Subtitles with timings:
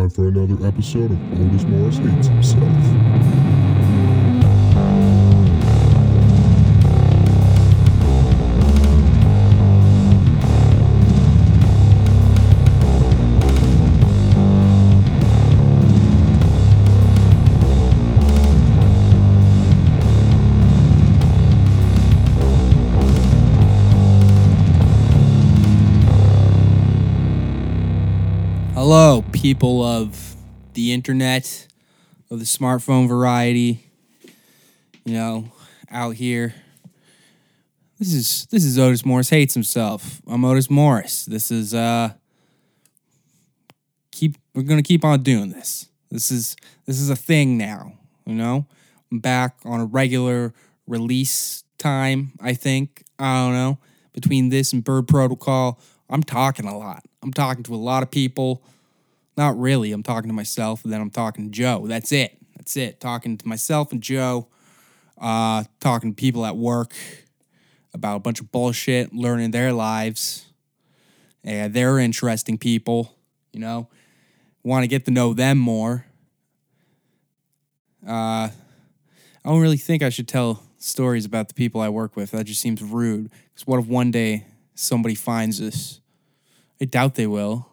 [0.00, 2.60] Time for another episode of Otis Morris Hates Himself.
[28.74, 30.36] Hello, people of
[30.74, 31.66] the internet,
[32.30, 33.86] of the smartphone variety.
[35.04, 35.52] You know,
[35.90, 36.54] out here.
[37.98, 40.20] This is this is Otis Morris hates himself.
[40.26, 41.24] I'm Otis Morris.
[41.24, 42.10] This is uh
[44.10, 45.88] keep we're gonna keep on doing this.
[46.10, 47.94] This is this is a thing now,
[48.26, 48.66] you know?
[49.10, 50.52] I'm back on a regular
[50.86, 53.04] release time, I think.
[53.18, 53.78] I don't know.
[54.12, 55.80] Between this and Bird Protocol,
[56.10, 57.04] I'm talking a lot.
[57.22, 58.62] I'm talking to a lot of people.
[59.36, 59.92] Not really.
[59.92, 61.86] I'm talking to myself, and then I'm talking to Joe.
[61.86, 62.36] That's it.
[62.56, 63.00] That's it.
[63.00, 64.48] Talking to myself and Joe.
[65.18, 66.94] Uh, talking to people at work
[67.92, 70.46] about a bunch of bullshit, learning their lives.
[71.42, 73.14] And they're interesting people,
[73.52, 73.88] you know.
[74.62, 76.04] Want to get to know them more.
[78.06, 78.52] Uh, I
[79.44, 82.32] don't really think I should tell stories about the people I work with.
[82.32, 83.30] That just seems rude.
[83.52, 84.44] Because what if one day
[84.74, 86.00] somebody finds this?
[86.80, 87.69] I doubt they will.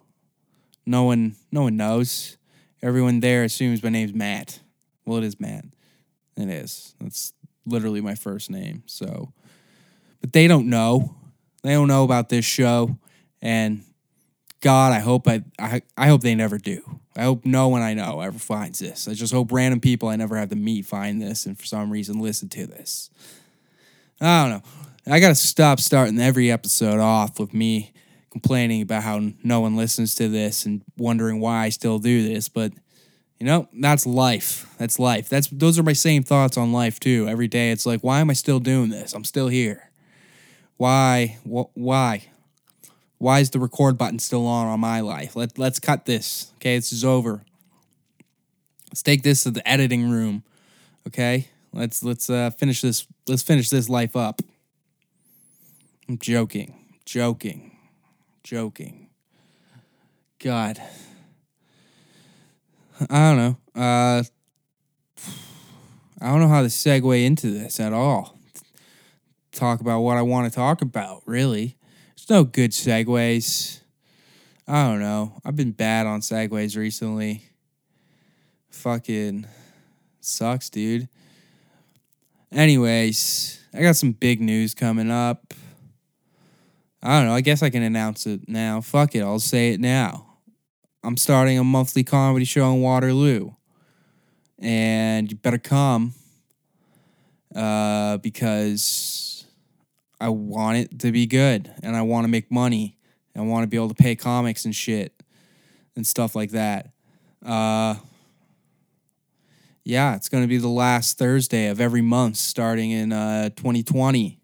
[0.88, 2.38] No one, no one knows.
[2.82, 4.62] Everyone there assumes my name's Matt.
[5.06, 5.66] Well, it is Matt.
[6.38, 6.96] It is.
[7.02, 7.34] That's
[7.66, 8.84] literally my first name.
[8.86, 9.34] So,
[10.22, 11.14] but they don't know.
[11.62, 12.98] They don't know about this show,
[13.42, 13.84] and
[14.62, 17.00] God, I hope I, I, I hope they never do.
[17.18, 19.10] I hope no one I know ever finds this.
[19.10, 21.92] I just hope random people I never have to meet find this, and for some
[21.92, 23.10] reason listen to this.
[24.22, 25.14] I don't know.
[25.14, 27.92] I gotta stop starting every episode off with me
[28.40, 32.50] complaining about how no one listens to this and wondering why I still do this,
[32.50, 32.72] but
[33.40, 34.74] you know, that's life.
[34.78, 35.30] That's life.
[35.30, 37.28] That's those are my same thoughts on life too.
[37.28, 39.14] Every day it's like, why am I still doing this?
[39.14, 39.92] I'm still here.
[40.78, 41.38] Why?
[41.44, 42.26] Wh- why?
[43.20, 45.36] Why is the record button still on on my life?
[45.36, 46.52] Let let's cut this.
[46.56, 47.44] Okay, this is over.
[48.90, 50.44] Let's take this to the editing room.
[51.08, 51.48] Okay?
[51.74, 54.42] Let's let's uh finish this let's finish this life up.
[56.10, 56.74] I'm joking.
[57.06, 57.77] Joking
[58.48, 59.10] joking.
[60.40, 60.82] God.
[63.10, 63.58] I don't know.
[63.76, 64.24] Uh,
[66.22, 68.40] I don't know how to segue into this at all.
[69.52, 71.76] Talk about what I want to talk about, really.
[72.16, 73.82] There's no good segues.
[74.66, 75.34] I don't know.
[75.44, 77.44] I've been bad on segues recently.
[78.70, 79.46] Fucking
[80.22, 81.10] sucks, dude.
[82.54, 85.54] Anyways, I got some big news coming up.
[87.02, 87.34] I don't know.
[87.34, 88.82] I guess I can announce it now.
[88.82, 89.22] Fuck it.
[89.22, 90.38] I'll say it now.
[91.04, 93.52] I'm starting a monthly comedy show in Waterloo.
[94.60, 96.14] And you better come
[97.56, 99.46] uh, because
[100.20, 102.98] I want it to be good and I want to make money.
[103.36, 105.14] I want to be able to pay comics and shit
[105.96, 106.90] and stuff like that.
[107.46, 107.96] Uh,
[109.84, 114.42] yeah, it's going to be the last Thursday of every month starting in uh, 2020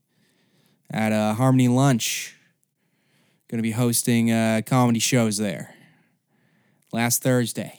[0.91, 2.35] at uh, Harmony Lunch
[3.53, 5.75] going to be hosting uh, comedy shows there.
[6.91, 7.77] Last Thursday.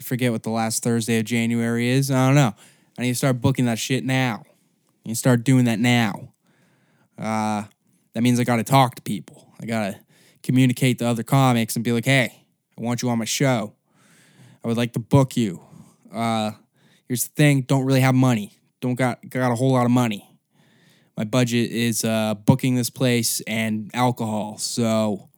[0.00, 2.10] I forget what the last Thursday of January is.
[2.10, 2.54] I don't know.
[2.98, 4.42] I need to start booking that shit now.
[4.44, 6.32] I need to start doing that now.
[7.16, 7.66] Uh,
[8.14, 9.46] that means I got to talk to people.
[9.60, 10.00] I got to
[10.42, 12.44] communicate to other comics and be like, hey,
[12.76, 13.74] I want you on my show.
[14.64, 15.60] I would like to book you.
[16.12, 16.50] Uh,
[17.06, 18.58] here's the thing don't really have money.
[18.80, 20.35] Don't got, got a whole lot of money
[21.16, 24.58] my budget is uh, booking this place and alcohol.
[24.58, 25.28] So,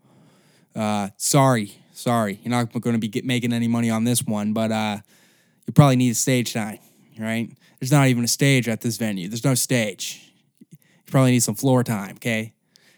[0.74, 4.52] uh, sorry, sorry, you're not going to be get, making any money on this one,
[4.52, 4.98] but uh,
[5.66, 6.78] you probably need a stage time,
[7.18, 7.50] right?
[7.78, 9.28] There's not even a stage at this venue.
[9.28, 10.32] There's no stage.
[10.70, 12.16] You probably need some floor time.
[12.16, 12.54] Okay,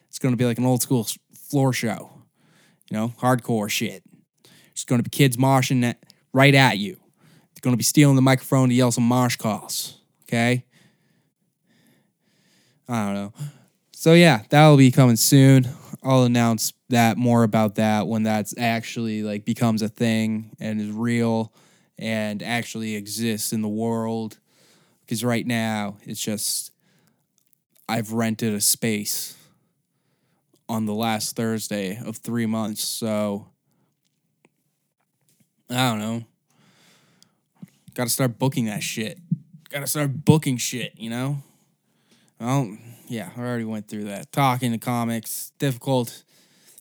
[0.09, 2.11] it's going to be like an old school floor show,
[2.91, 4.03] you know, hardcore shit.
[4.73, 6.03] It's going to be kids moshing at,
[6.33, 6.95] right at you.
[6.95, 9.99] They're going to be stealing the microphone to yell some mosh calls.
[10.23, 10.65] Okay
[12.91, 13.33] I don't know.
[13.93, 15.69] So yeah, that will be coming soon.
[16.03, 20.91] I'll announce that more about that when that's actually like becomes a thing and is
[20.91, 21.53] real
[21.99, 24.39] and actually exists in the world.
[25.03, 26.73] Because right now it's just
[27.89, 29.37] I've rented a space
[30.69, 33.49] on the last Thursday of three months, so
[35.69, 36.25] I don't know.
[37.95, 39.19] Got to start booking that shit.
[39.69, 41.43] Got to start booking shit, you know.
[42.41, 44.33] Well, yeah, I already went through that.
[44.33, 46.25] Talking to comics, difficult.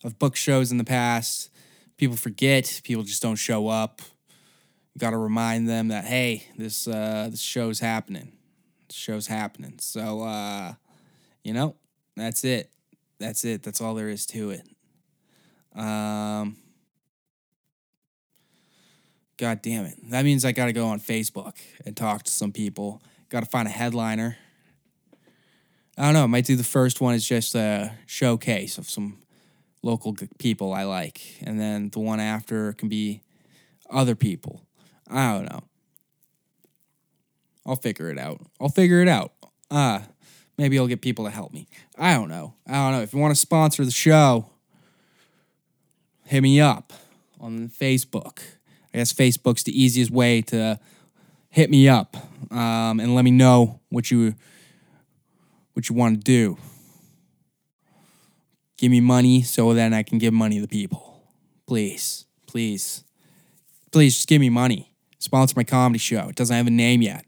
[0.01, 1.51] Of book shows in the past,
[1.97, 2.79] people forget.
[2.85, 4.01] People just don't show up.
[4.93, 8.31] You got to remind them that hey, this uh, this show's happening.
[8.87, 9.75] This show's happening.
[9.79, 10.75] So uh,
[11.43, 11.75] you know,
[12.15, 12.71] that's it.
[13.19, 13.61] That's it.
[13.61, 14.65] That's all there is to it.
[15.75, 16.55] Um,
[19.35, 19.95] God damn it.
[20.11, 23.01] That means I got to go on Facebook and talk to some people.
[23.27, 24.37] Got to find a headliner.
[25.99, 26.27] I don't know.
[26.29, 29.17] Might do the first one as just a showcase of some
[29.83, 31.21] local people I like.
[31.43, 33.21] And then the one after can be
[33.89, 34.61] other people.
[35.11, 35.63] I don't know.
[37.65, 38.39] I'll figure it out.
[38.61, 39.33] I'll figure it out.
[39.69, 39.99] Uh,
[40.57, 41.67] maybe I'll get people to help me.
[41.97, 42.53] I don't know.
[42.65, 43.01] I don't know.
[43.01, 44.49] If you want to sponsor the show,
[46.23, 46.93] hit me up
[47.41, 48.39] on Facebook.
[48.93, 50.79] I guess Facebook's the easiest way to
[51.49, 52.15] hit me up
[52.51, 54.35] um, and let me know what you
[55.79, 56.57] what you want to do.
[58.77, 61.23] Give me money so then I can give money to people.
[61.67, 63.03] Please, please,
[63.91, 64.93] please just give me money.
[65.19, 66.27] Sponsor my comedy show.
[66.29, 67.25] It doesn't have a name yet.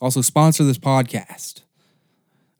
[0.00, 1.62] Also, sponsor this podcast.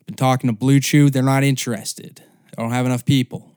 [0.00, 1.10] I've been talking to Blue Chew.
[1.10, 2.22] They're not interested.
[2.56, 3.56] I don't have enough people.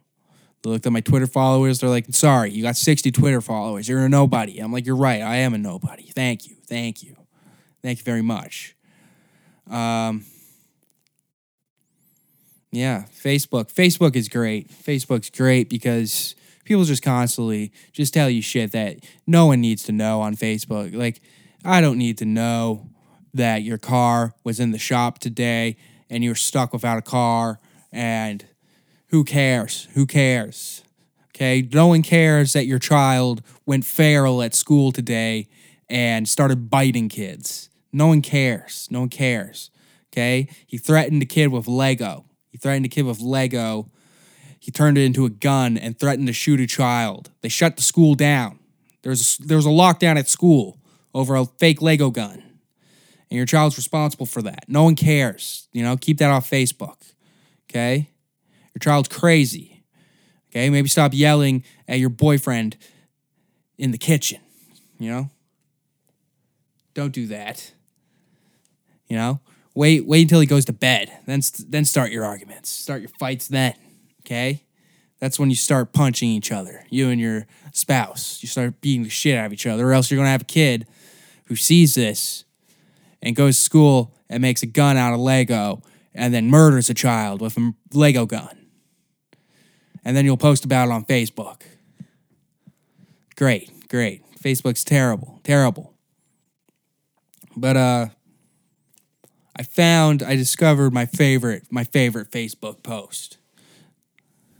[0.62, 1.80] They looked at my Twitter followers.
[1.80, 3.90] They're like, sorry, you got 60 Twitter followers.
[3.90, 4.60] You're a nobody.
[4.60, 5.22] I'm like, you're right.
[5.22, 6.12] I am a nobody.
[6.16, 6.56] Thank you.
[6.68, 7.16] Thank you.
[7.81, 8.75] Thank you very much.
[9.70, 10.25] Um,
[12.74, 13.72] yeah, Facebook.
[13.72, 14.68] Facebook is great.
[14.72, 16.34] Facebook's great because
[16.66, 18.98] people just constantly just tell you shit that
[19.28, 20.96] no one needs to know on Facebook.
[20.96, 21.22] Like,
[21.64, 22.90] I don't need to know
[23.31, 25.78] that your car was in the shop today
[26.10, 27.60] and you're stuck without a car
[27.92, 28.44] and
[29.10, 29.88] who cares?
[29.94, 30.84] Who cares?
[31.30, 35.48] Okay, no one cares that your child went feral at school today
[35.88, 37.70] and started biting kids.
[37.92, 38.88] No one cares.
[38.90, 39.70] No one cares.
[40.12, 42.25] Okay, he threatened a kid with Lego.
[42.63, 43.89] Threatened a kid with Lego.
[44.57, 47.30] He turned it into a gun and threatened to shoot a child.
[47.42, 48.57] They shut the school down.
[49.01, 50.80] There's a, there was a lockdown at school
[51.13, 54.63] over a fake Lego gun, and your child's responsible for that.
[54.69, 55.68] No one cares.
[55.74, 57.01] You know, keep that off Facebook.
[57.69, 58.10] Okay,
[58.74, 59.83] your child's crazy.
[60.50, 62.77] Okay, maybe stop yelling at your boyfriend
[63.77, 64.39] in the kitchen.
[65.00, 65.30] You know,
[66.94, 67.74] don't do that.
[69.10, 69.42] You know,
[69.74, 71.12] wait wait until he goes to bed.
[71.25, 72.70] Then then start your arguments.
[72.70, 73.75] Start your fights then.
[74.25, 74.64] Okay,
[75.20, 76.86] that's when you start punching each other.
[76.90, 78.42] You and your spouse.
[78.42, 80.46] You start beating the shit out of each other, or else you're gonna have a
[80.46, 80.88] kid
[81.46, 82.46] who sees this
[83.22, 85.81] and goes to school and makes a gun out of Lego
[86.14, 88.58] and then murders a child with a Lego gun.
[90.06, 91.62] And then you'll post about it on Facebook.
[93.36, 94.24] Great, great.
[94.40, 95.94] Facebook's terrible, terrible.
[97.56, 98.08] But uh
[99.56, 103.38] I found I discovered my favorite my favorite Facebook post.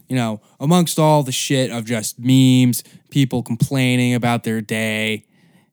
[0.08, 5.26] You know, amongst all the shit of just memes, people complaining about their day,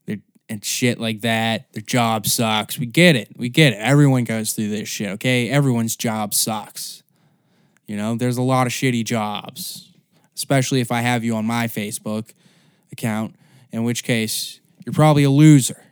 [0.06, 0.18] their
[0.48, 2.78] and shit like that, their job sucks.
[2.78, 3.28] We get it.
[3.36, 3.76] We get it.
[3.76, 5.50] Everyone goes through this shit, okay?
[5.50, 7.02] Everyone's job sucks.
[7.86, 9.92] You know, there's a lot of shitty jobs,
[10.34, 12.32] especially if I have you on my Facebook
[12.92, 13.34] account,
[13.72, 15.84] in which case you're probably a loser.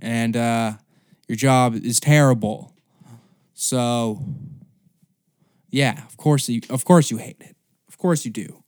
[0.00, 0.72] And uh
[1.32, 2.74] your job is terrible.
[3.54, 4.22] So
[5.70, 7.56] yeah, of course you of course you hate it.
[7.88, 8.62] Of course you do.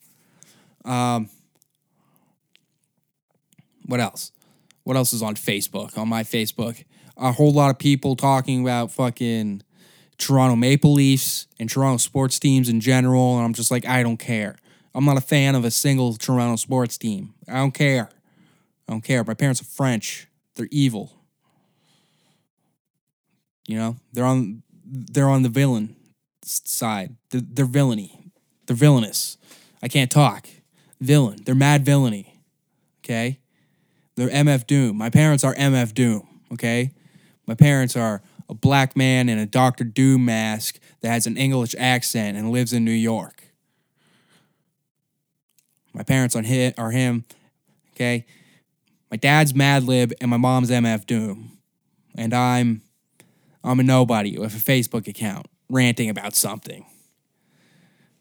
[0.87, 1.29] Um
[3.85, 4.33] what else?
[4.85, 5.99] What else is on Facebook?
[5.99, 6.83] On my Facebook,
[7.19, 9.63] a whole lot of people talking about fucking
[10.17, 14.17] Toronto Maple Leafs and Toronto sports teams in general, and I'm just like, I don't
[14.17, 14.57] care.
[14.95, 17.35] I'm not a fan of a single Toronto sports team.
[17.47, 18.09] I don't care.
[18.89, 19.23] I don't care.
[19.23, 20.29] My parents are French.
[20.55, 21.24] They're evil.
[23.67, 25.97] You know, they're on they're on the villain
[26.43, 27.17] side.
[27.31, 28.19] They're, they're villainy.
[28.67, 29.39] They're villainous.
[29.83, 30.49] I can't talk.
[31.01, 31.39] Villain.
[31.45, 32.41] They're mad villainy.
[33.05, 33.41] Okay?
[34.17, 34.97] They're MF Doom.
[34.97, 36.27] My parents are MF Doom.
[36.53, 36.93] Okay?
[37.47, 41.75] My parents are a black man in a Doctor Doom mask that has an English
[41.79, 43.45] accent and lives in New York.
[45.93, 47.25] My parents are hit are him.
[47.95, 48.27] Okay?
[49.11, 51.59] My dad's Mad Lib and my mom's MF Doom.
[52.17, 52.83] And I'm
[53.65, 56.85] I'm a nobody with a Facebook account ranting about something.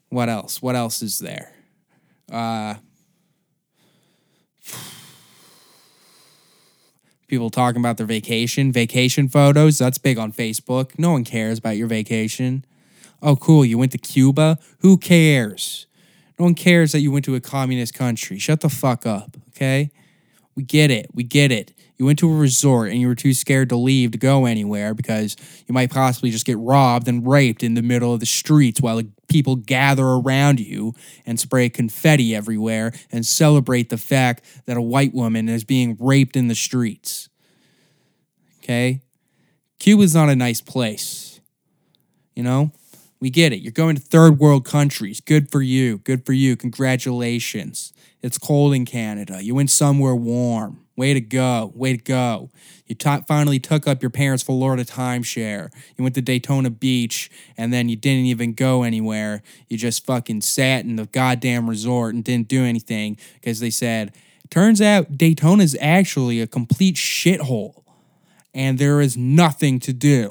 [0.08, 0.62] What else?
[0.62, 1.52] What else is there?
[2.32, 2.76] Uh,
[7.28, 9.78] people talking about their vacation, vacation photos.
[9.78, 10.98] That's big on Facebook.
[10.98, 12.64] No one cares about your vacation.
[13.20, 13.64] Oh, cool.
[13.64, 14.58] You went to Cuba?
[14.78, 15.86] Who cares?
[16.38, 18.38] No one cares that you went to a communist country.
[18.38, 19.90] Shut the fuck up, okay?
[20.56, 21.10] We get it.
[21.14, 21.72] We get it.
[21.96, 24.94] You went to a resort and you were too scared to leave to go anywhere
[24.94, 28.80] because you might possibly just get robbed and raped in the middle of the streets
[28.80, 30.92] while people gather around you
[31.24, 36.36] and spray confetti everywhere and celebrate the fact that a white woman is being raped
[36.36, 37.28] in the streets.
[38.62, 39.00] Okay?
[39.78, 41.40] Cuba's not a nice place.
[42.34, 42.72] You know?
[43.24, 43.62] We get it.
[43.62, 45.22] You're going to third world countries.
[45.22, 45.96] Good for you.
[45.96, 46.56] Good for you.
[46.56, 47.94] Congratulations.
[48.20, 49.42] It's cold in Canada.
[49.42, 50.84] You went somewhere warm.
[50.94, 51.72] Way to go.
[51.74, 52.50] Way to go.
[52.86, 55.72] You t- finally took up your parents' Florida timeshare.
[55.96, 59.42] You went to Daytona Beach and then you didn't even go anywhere.
[59.70, 64.14] You just fucking sat in the goddamn resort and didn't do anything because they said,
[64.50, 67.84] turns out Daytona is actually a complete shithole
[68.52, 70.30] and there is nothing to do.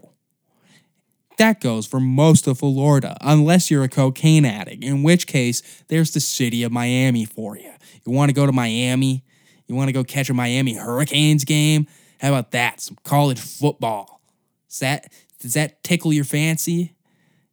[1.37, 6.11] That goes for most of Florida, unless you're a cocaine addict, in which case, there's
[6.11, 7.71] the city of Miami for you.
[8.05, 9.23] You want to go to Miami?
[9.67, 11.87] You want to go catch a Miami Hurricanes game?
[12.19, 12.81] How about that?
[12.81, 14.21] Some college football.
[14.69, 16.93] Does that, does that tickle your fancy?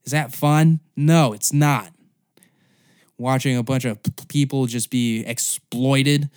[0.04, 0.80] Is that fun?
[0.96, 1.92] No, it's not.
[3.18, 6.30] Watching a bunch of people just be exploited.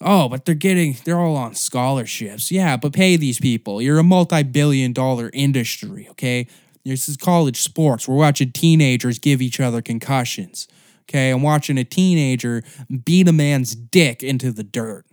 [0.00, 2.50] Oh, but they're getting, they're all on scholarships.
[2.50, 3.80] Yeah, but pay these people.
[3.80, 6.46] You're a multi billion dollar industry, okay?
[6.86, 8.06] This is college sports.
[8.06, 10.68] We're watching teenagers give each other concussions.
[11.02, 12.62] Okay, I'm watching a teenager
[13.04, 15.04] beat a man's dick into the dirt.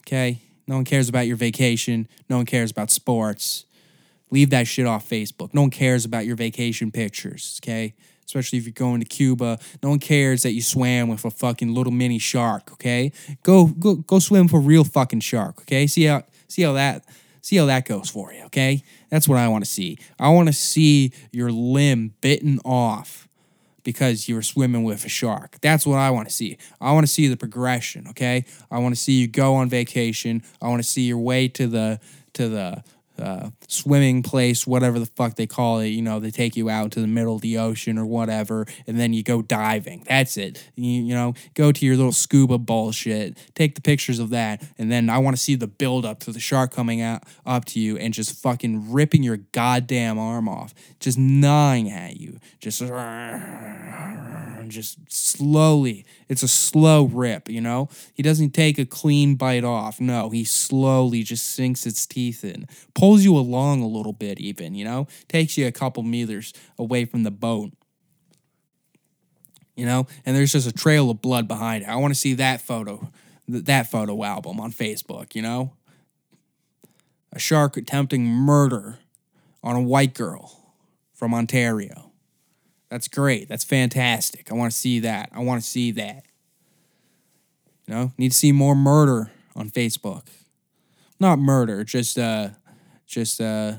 [0.00, 2.06] Okay, no one cares about your vacation.
[2.28, 3.64] No one cares about sports.
[4.30, 5.52] Leave that shit off Facebook.
[5.52, 7.60] No one cares about your vacation pictures.
[7.62, 7.94] Okay,
[8.24, 9.58] especially if you're going to Cuba.
[9.82, 12.72] No one cares that you swam with a fucking little mini shark.
[12.72, 13.10] Okay,
[13.42, 15.62] go go go swim with a real fucking shark.
[15.62, 17.04] Okay, see how see how that
[17.42, 18.44] see how that goes for you.
[18.44, 19.98] Okay, that's what I want to see.
[20.18, 23.28] I want to see your limb bitten off
[23.84, 25.58] because you were swimming with a shark.
[25.60, 26.56] That's what I want to see.
[26.80, 28.44] I want to see the progression, okay?
[28.70, 30.42] I want to see you go on vacation.
[30.62, 32.00] I want to see your way to the
[32.34, 32.82] to the
[33.18, 35.88] uh, swimming place, whatever the fuck they call it.
[35.88, 38.98] You know, they take you out to the middle of the ocean or whatever, and
[38.98, 40.04] then you go diving.
[40.08, 40.64] That's it.
[40.74, 44.90] You, you know, go to your little scuba bullshit, take the pictures of that, and
[44.90, 47.80] then I want to see the build up to the shark coming out up to
[47.80, 52.82] you and just fucking ripping your goddamn arm off, just gnawing at you, just
[54.72, 56.04] just slowly.
[56.28, 57.88] It's a slow rip, you know?
[58.14, 60.00] He doesn't take a clean bite off.
[60.00, 62.66] No, he slowly just sinks its teeth in.
[62.94, 65.06] Pulls you along a little bit, even, you know?
[65.28, 67.72] Takes you a couple meters away from the boat.
[69.76, 70.06] You know?
[70.26, 71.88] And there's just a trail of blood behind it.
[71.88, 73.10] I want to see that photo,
[73.50, 75.74] th- that photo album on Facebook, you know?
[77.32, 78.98] A shark attempting murder
[79.62, 80.74] on a white girl
[81.12, 82.11] from Ontario.
[82.92, 83.48] That's great.
[83.48, 84.52] That's fantastic.
[84.52, 85.30] I want to see that.
[85.32, 86.26] I want to see that.
[87.86, 90.26] You know, need to see more murder on Facebook.
[91.18, 92.50] Not murder, just uh
[93.06, 93.76] just uh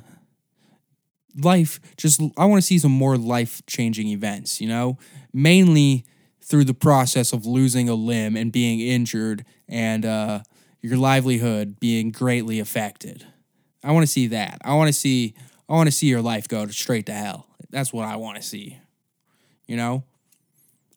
[1.39, 4.97] life just I want to see some more life-changing events, you know?
[5.31, 6.05] Mainly
[6.41, 10.39] through the process of losing a limb and being injured and uh
[10.81, 13.27] your livelihood being greatly affected.
[13.83, 14.57] I want to see that.
[14.65, 15.35] I want to see
[15.69, 17.45] I want to see your life go straight to hell.
[17.69, 18.79] That's what I want to see.
[19.67, 20.03] You know?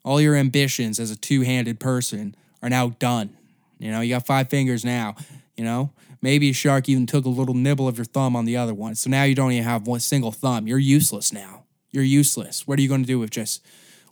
[0.05, 3.37] All your ambitions as a two handed person are now done.
[3.79, 5.17] You know, you got five fingers now.
[5.57, 5.91] You know?
[6.23, 8.95] Maybe a shark even took a little nibble of your thumb on the other one.
[8.95, 10.67] So now you don't even have one single thumb.
[10.67, 11.65] You're useless now.
[11.91, 12.67] You're useless.
[12.67, 13.65] What are you going to do with just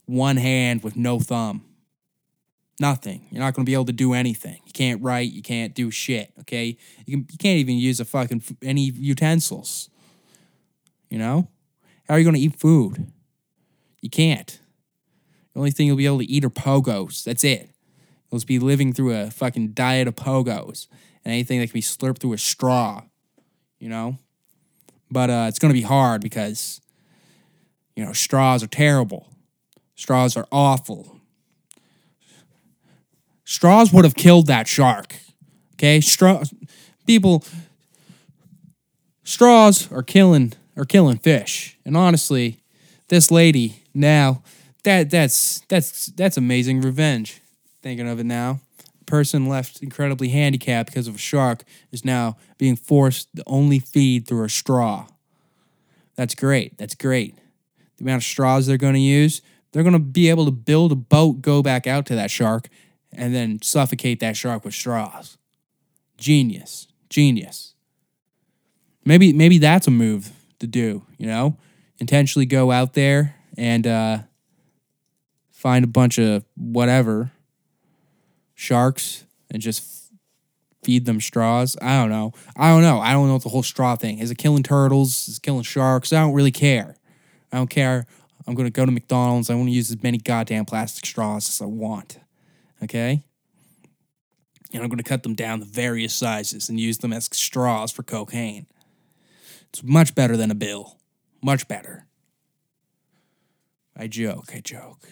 [0.06, 1.64] one hand with no thumb?
[2.80, 3.26] Nothing.
[3.30, 4.60] You're not going to be able to do anything.
[4.66, 5.32] You can't write.
[5.32, 6.32] You can't do shit.
[6.40, 6.76] Okay.
[7.06, 7.26] You can.
[7.30, 9.90] You can't even use a fucking any utensils.
[11.08, 11.48] You know.
[12.08, 13.12] How are you going to eat food?
[14.04, 14.60] You can't.
[15.54, 17.24] The only thing you'll be able to eat are pogos.
[17.24, 17.70] That's it.
[18.30, 20.88] You'll just be living through a fucking diet of pogos
[21.24, 23.04] and anything that can be slurped through a straw.
[23.78, 24.18] You know.
[25.10, 26.82] But uh, it's going to be hard because,
[27.96, 29.26] you know, straws are terrible.
[29.94, 31.18] Straws are awful.
[33.46, 35.14] Straws would have killed that shark.
[35.76, 36.52] Okay, straws.
[37.06, 37.42] People.
[39.22, 42.60] Straws are killing are killing fish, and honestly,
[43.08, 44.42] this lady now
[44.82, 47.40] that that's that's that's amazing revenge.
[47.82, 48.60] Thinking of it now,
[49.06, 54.26] person left incredibly handicapped because of a shark is now being forced to only feed
[54.26, 55.06] through a straw.
[56.16, 56.78] That's great.
[56.78, 57.36] That's great.
[57.96, 60.92] The amount of straws they're going to use, they're going to be able to build
[60.92, 62.68] a boat, go back out to that shark,
[63.12, 65.36] and then suffocate that shark with straws.
[66.16, 66.88] Genius.
[67.10, 67.74] Genius.
[69.04, 71.56] Maybe maybe that's a move to do, you know?
[72.00, 74.18] Intentionally go out there and uh,
[75.50, 77.32] find a bunch of whatever
[78.54, 80.12] sharks and just
[80.82, 81.76] feed them straws.
[81.80, 82.32] I don't know.
[82.56, 83.00] I don't know.
[83.00, 84.30] I don't know what the whole straw thing is.
[84.30, 85.28] It killing turtles?
[85.28, 86.12] Is it killing sharks?
[86.12, 86.96] I don't really care.
[87.52, 88.06] I don't care.
[88.46, 89.48] I'm gonna go to McDonald's.
[89.48, 92.18] I want to use as many goddamn plastic straws as I want.
[92.82, 93.24] Okay.
[94.72, 98.02] And I'm gonna cut them down to various sizes and use them as straws for
[98.02, 98.66] cocaine.
[99.70, 100.98] It's much better than a bill.
[101.42, 102.06] Much better.
[103.96, 104.50] I joke.
[104.54, 105.08] I joke.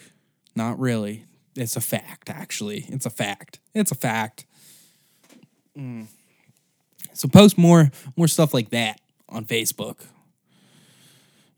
[0.54, 1.26] Not really.
[1.56, 2.86] It's a fact, actually.
[2.88, 3.60] It's a fact.
[3.74, 4.46] It's a fact.
[5.76, 6.06] Mm.
[7.12, 10.00] So post more more stuff like that on Facebook.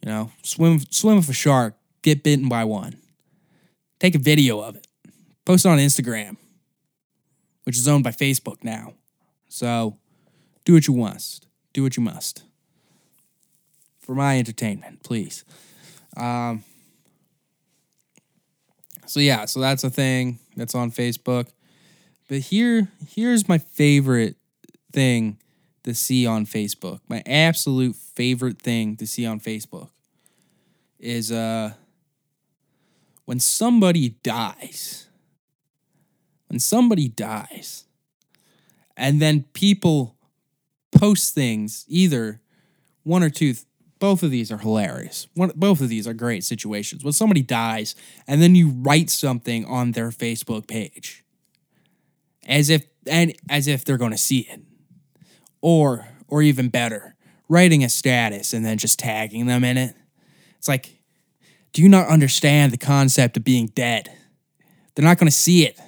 [0.03, 2.97] You know, swim swim with a shark, get bitten by one.
[4.01, 4.87] Take a video of it.
[5.45, 6.37] Post it on Instagram,
[7.65, 8.95] which is owned by Facebook now.
[9.49, 9.99] So
[10.65, 11.47] do what you must.
[11.73, 12.45] Do what you must.
[14.01, 15.45] For my entertainment, please.
[16.17, 16.65] Um,
[19.07, 21.49] so yeah, so that's a thing that's on Facebook.
[22.29, 24.37] But here here's my favorite
[24.93, 25.39] thing
[25.85, 27.01] to see on Facebook.
[27.09, 29.91] My absolute favorite thing to see on Facebook
[30.99, 31.73] is uh
[33.25, 35.07] when somebody dies.
[36.49, 37.85] When somebody dies
[38.97, 40.17] and then people
[40.93, 42.41] post things either
[43.03, 43.55] one or two
[44.05, 45.29] both of these are hilarious.
[45.33, 47.03] One, both of these are great situations.
[47.03, 47.95] When somebody dies
[48.29, 51.25] and then you write something on their Facebook page
[52.47, 54.61] as if and as if they're going to see it.
[55.63, 57.15] Or or even better,
[57.49, 59.97] writing a status and then just tagging them in it.
[60.59, 60.99] It's like
[61.73, 64.13] do you not understand the concept of being dead?
[64.95, 65.81] They're not going to see it.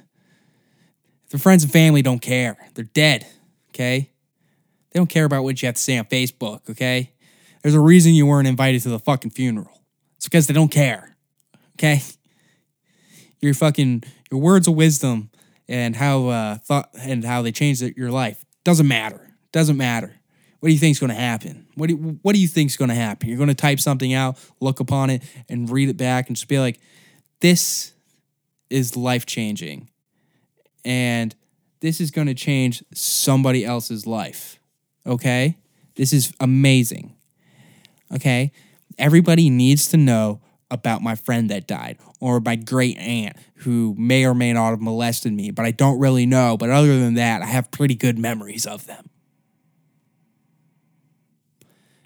[1.29, 2.57] Their friends and family don't care.
[2.73, 3.27] They're dead,
[3.73, 4.11] okay?
[4.91, 7.13] They don't care about what you have to say on Facebook, okay?
[7.67, 9.83] There's a reason you weren't invited to the fucking funeral.
[10.19, 11.17] It's because they don't care.
[11.75, 12.01] Okay?
[13.41, 15.31] Your fucking your words of wisdom
[15.67, 19.35] and how uh thought and how they changed your life doesn't matter.
[19.51, 20.15] Doesn't matter.
[20.61, 21.67] What do you think's going to happen?
[21.75, 23.29] What do you, what do you think's going to happen?
[23.29, 26.47] You're going to type something out, look upon it, and read it back, and just
[26.47, 26.79] be like,
[27.41, 27.95] "This
[28.71, 29.91] is life changing,"
[30.85, 31.35] and
[31.81, 34.61] this is going to change somebody else's life.
[35.05, 35.57] Okay,
[35.97, 37.16] this is amazing.
[38.15, 38.53] Okay.
[38.99, 40.41] Everybody needs to know
[40.71, 44.81] about my friend that died or my great aunt who may or may not have
[44.81, 46.57] molested me, but I don't really know.
[46.57, 49.11] But other than that, I have pretty good memories of them.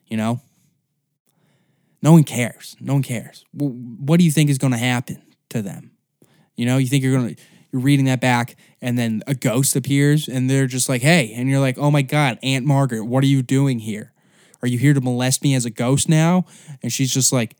[0.06, 0.40] You know?
[2.02, 2.76] No one cares.
[2.80, 3.44] No one cares.
[3.52, 5.92] What do you think is going to happen to them?
[6.56, 9.76] You know, you think you're going to, you're reading that back and then a ghost
[9.76, 13.22] appears and they're just like, hey, and you're like, oh my God, Aunt Margaret, what
[13.22, 14.12] are you doing here?
[14.62, 16.44] Are you here to molest me as a ghost now?
[16.82, 17.56] And she's just like,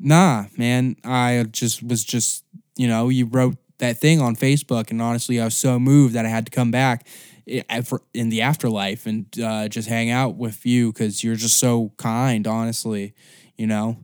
[0.00, 0.96] Nah, man.
[1.04, 2.44] I just was just,
[2.76, 6.24] you know, you wrote that thing on Facebook, and honestly, I was so moved that
[6.24, 7.06] I had to come back
[7.46, 12.46] in the afterlife and uh, just hang out with you because you're just so kind.
[12.46, 13.14] Honestly,
[13.56, 13.98] you know,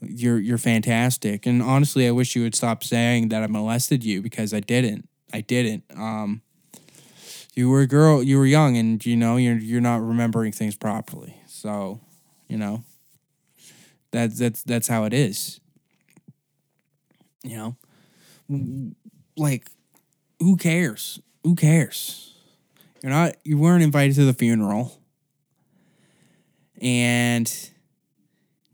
[0.00, 4.20] you're you're fantastic, and honestly, I wish you would stop saying that I molested you
[4.20, 5.08] because I didn't.
[5.32, 5.84] I didn't.
[5.96, 6.42] Um,
[7.54, 8.22] you were a girl.
[8.22, 11.37] You were young, and you know you're you're not remembering things properly.
[11.60, 12.00] So,
[12.48, 12.84] you know,
[14.12, 15.58] that's that's that's how it is.
[17.42, 17.74] You
[18.48, 18.94] know,
[19.36, 19.68] like
[20.38, 21.20] who cares?
[21.42, 22.36] Who cares?
[23.02, 25.00] You're not you weren't invited to the funeral.
[26.80, 27.52] And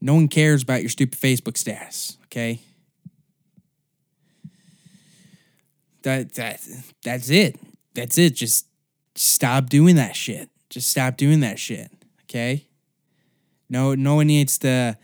[0.03, 2.61] no one cares about your stupid Facebook status, okay?
[6.03, 6.61] That that
[7.03, 7.59] that's it.
[7.95, 8.35] That's it.
[8.35, 8.67] Just
[9.15, 10.51] stop doing that shit.
[10.69, 11.91] Just stop doing that shit,
[12.25, 12.67] okay?
[13.69, 14.97] No, no one needs to.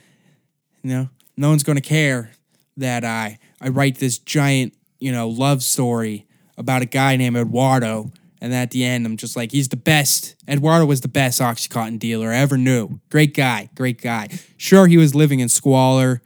[0.82, 2.32] You know, no one's going to care
[2.76, 8.12] that I I write this giant you know love story about a guy named Eduardo,
[8.40, 10.36] and at the end I'm just like he's the best.
[10.48, 13.00] Eduardo was the best oxycontin dealer I ever knew.
[13.10, 14.28] Great guy, great guy.
[14.56, 16.22] Sure, he was living in squalor,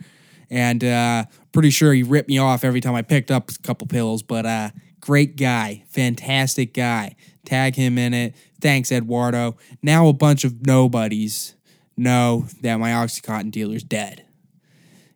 [0.50, 3.86] and uh, pretty sure he ripped me off every time I picked up a couple
[3.86, 4.22] pills.
[4.22, 4.70] But uh,
[5.00, 7.16] great guy, fantastic guy.
[7.44, 8.34] Tag him in it.
[8.60, 9.56] Thanks, Eduardo.
[9.82, 11.54] Now a bunch of nobodies
[11.96, 14.24] know that my Oxycontin dealer's dead.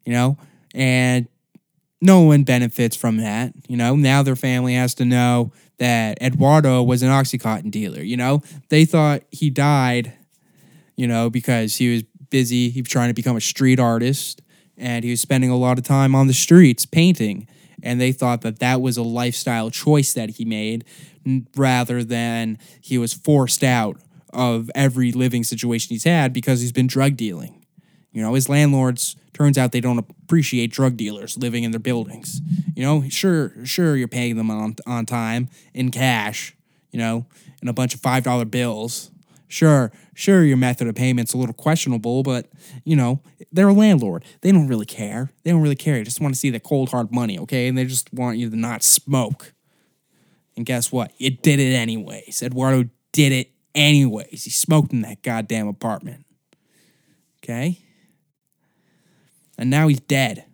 [0.04, 0.38] You know?
[0.74, 1.28] And
[2.00, 3.52] no one benefits from that.
[3.68, 8.02] You know, now their family has to know that Eduardo was an Oxycontin dealer.
[8.02, 10.12] You know, they thought he died,
[10.96, 12.70] you know, because he was busy.
[12.70, 14.42] He was trying to become a street artist
[14.76, 17.48] and he was spending a lot of time on the streets painting.
[17.82, 20.84] And they thought that that was a lifestyle choice that he made
[21.56, 24.00] rather than he was forced out
[24.32, 27.64] of every living situation he's had because he's been drug dealing.
[28.12, 32.40] You know, his landlords turns out they don't appreciate drug dealers living in their buildings.
[32.74, 36.56] You know, sure, sure you're paying them on on time in cash.
[36.90, 37.26] you know,
[37.60, 39.10] and a bunch of $5 bills.
[39.50, 42.46] Sure, sure, your method of payment's a little questionable, but,
[42.84, 44.24] you know, they're a landlord.
[44.42, 45.30] They don't really care.
[45.42, 45.94] They don't really care.
[45.94, 47.66] They just want to see the cold, hard money, okay?
[47.66, 49.54] And they just want you to not smoke.
[50.54, 51.12] And guess what?
[51.18, 52.42] You did it anyways.
[52.42, 54.44] Eduardo did it anyways.
[54.44, 56.24] He smoked in that goddamn apartment.
[57.42, 57.78] Okay?
[59.56, 60.44] And now he's dead.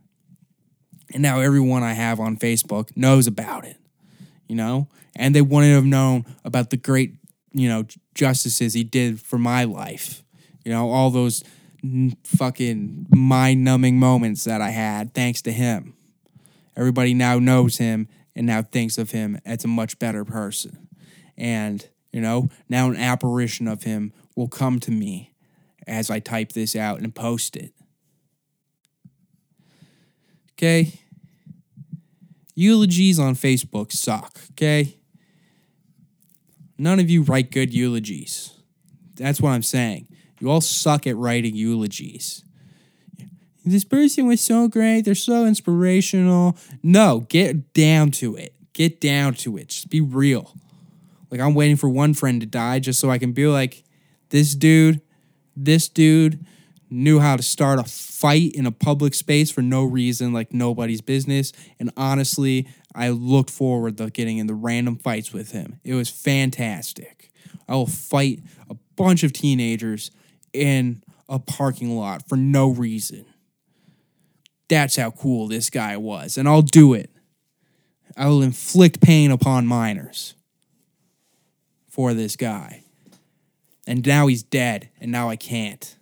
[1.12, 3.76] And now everyone I have on Facebook knows about it.
[4.48, 4.88] You know?
[5.16, 7.14] And they wouldn't have known about the great,
[7.52, 10.22] you know, justices he did for my life.
[10.64, 11.44] You know, all those
[12.24, 15.94] fucking mind numbing moments that I had thanks to him.
[16.76, 20.88] Everybody now knows him and now thinks of him as a much better person.
[21.36, 25.34] And, you know, now an apparition of him will come to me
[25.84, 27.72] as I type this out and post it.
[30.52, 30.92] Okay?
[32.54, 34.96] Eulogies on Facebook suck, okay?
[36.78, 38.52] None of you write good eulogies.
[39.16, 40.06] That's what I'm saying.
[40.38, 42.44] You all suck at writing eulogies.
[43.64, 45.00] This person was so great.
[45.00, 46.56] They're so inspirational.
[46.80, 48.54] No, get down to it.
[48.72, 49.70] Get down to it.
[49.70, 50.54] Just be real.
[51.34, 53.82] Like, I'm waiting for one friend to die just so I can be like,
[54.28, 55.00] this dude,
[55.56, 56.46] this dude
[56.88, 61.00] knew how to start a fight in a public space for no reason, like nobody's
[61.00, 61.52] business.
[61.80, 65.80] And honestly, I looked forward to getting in the random fights with him.
[65.82, 67.32] It was fantastic.
[67.68, 68.38] I will fight
[68.70, 70.12] a bunch of teenagers
[70.52, 73.26] in a parking lot for no reason.
[74.68, 76.38] That's how cool this guy was.
[76.38, 77.10] And I'll do it.
[78.16, 80.34] I will inflict pain upon minors
[81.94, 82.82] for this guy.
[83.86, 85.96] And now he's dead, and now I can't.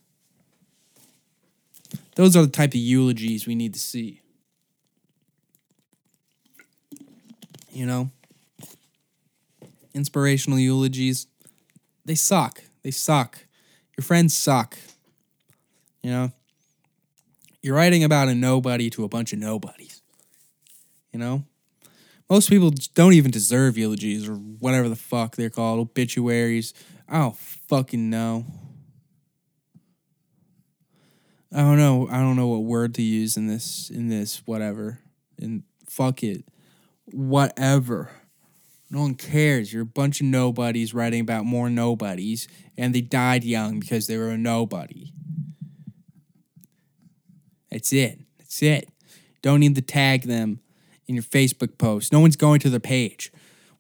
[2.17, 4.23] Those are the type of eulogies we need to see.
[7.71, 8.11] You know?
[9.93, 11.27] Inspirational eulogies,
[12.07, 12.63] they suck.
[12.83, 13.45] They suck.
[13.95, 14.79] Your friends suck.
[16.03, 16.33] You know?
[17.61, 20.01] You're writing about a nobody to a bunch of nobodies.
[21.13, 21.45] You know?
[22.31, 26.73] Most people don't even deserve eulogies or whatever the fuck they're called, obituaries.
[27.09, 28.47] I don't fucking know.
[31.55, 32.09] I don't know.
[32.11, 35.01] I don't know what word to use in this in this whatever.
[35.39, 36.45] And fuck it.
[37.07, 38.11] Whatever.
[38.91, 39.73] No one cares.
[39.73, 44.17] You're a bunch of nobodies writing about more nobodies and they died young because they
[44.17, 45.13] were a nobody.
[47.71, 48.21] That's it.
[48.39, 48.89] That's it.
[49.41, 50.61] Don't need to tag them
[51.13, 52.11] in your Facebook post.
[52.13, 53.31] No one's going to their page.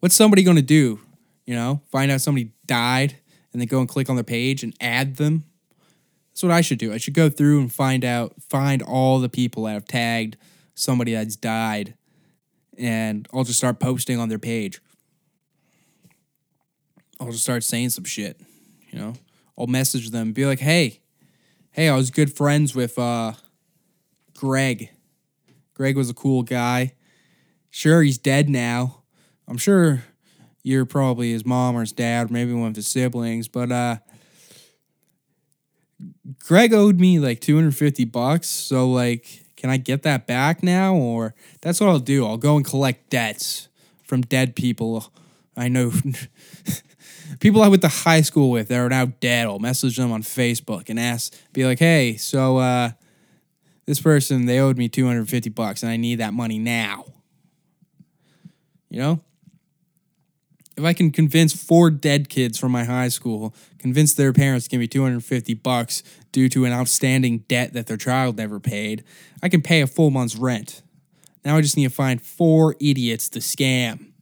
[0.00, 1.00] What's somebody going to do?
[1.46, 3.16] You know, find out somebody died
[3.52, 5.44] and then go and click on their page and add them.
[6.30, 6.92] That's what I should do.
[6.92, 10.36] I should go through and find out, find all the people that have tagged
[10.74, 11.94] somebody that's died,
[12.78, 14.80] and I'll just start posting on their page.
[17.20, 18.40] I'll just start saying some shit,
[18.90, 19.14] you know.
[19.58, 21.00] I'll message them, be like, "Hey,
[21.72, 23.34] hey, I was good friends with uh,
[24.34, 24.90] Greg.
[25.74, 26.94] Greg was a cool guy.
[27.74, 29.02] Sure, he's dead now.
[29.48, 30.04] I'm sure
[30.62, 33.96] you're probably his mom or his dad, or maybe one of his siblings, but uh."
[36.44, 38.48] Greg owed me like 250 bucks.
[38.48, 40.94] So, like, can I get that back now?
[40.94, 42.26] Or that's what I'll do.
[42.26, 43.68] I'll go and collect debts
[44.02, 45.12] from dead people.
[45.56, 45.92] I know
[47.40, 49.46] people I went to high school with that are now dead.
[49.46, 52.90] I'll message them on Facebook and ask, be like, hey, so uh,
[53.86, 57.11] this person, they owed me 250 bucks and I need that money now.
[58.92, 59.20] You know?
[60.76, 64.70] if I can convince four dead kids from my high school, convince their parents to
[64.70, 66.02] give me 250 bucks
[66.32, 69.04] due to an outstanding debt that their child never paid,
[69.42, 70.82] I can pay a full month's rent.
[71.44, 74.12] Now I just need to find four idiots to scam.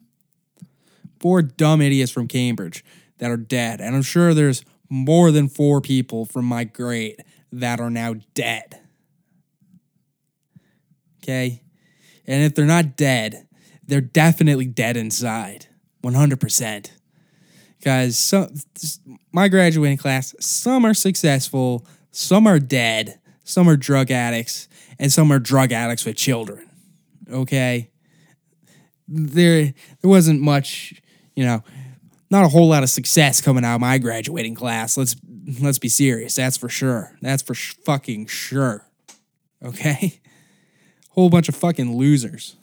[1.21, 2.85] Four dumb idiots from Cambridge
[3.19, 3.81] that are dead.
[3.81, 8.81] And I'm sure there's more than four people from my grade that are now dead.
[11.23, 11.63] Okay?
[12.27, 13.47] And if they're not dead,
[13.91, 15.67] they're definitely dead inside.
[16.05, 16.91] 100%.
[17.83, 18.49] Guys, so
[19.33, 25.33] my graduating class, some are successful, some are dead, some are drug addicts, and some
[25.33, 26.69] are drug addicts with children.
[27.31, 27.91] Okay?
[29.09, 30.95] There there wasn't much,
[31.35, 31.65] you know,
[32.31, 34.97] not a whole lot of success coming out of my graduating class.
[34.97, 35.17] Let's
[35.61, 36.37] let's be serious.
[36.37, 37.17] That's for sure.
[37.23, 38.87] That's for sh- fucking sure.
[39.65, 40.21] Okay?
[41.11, 42.55] Whole bunch of fucking losers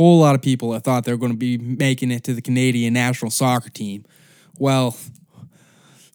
[0.00, 2.40] whole lot of people that thought they were going to be making it to the
[2.40, 4.04] Canadian national soccer team.
[4.58, 4.96] Well,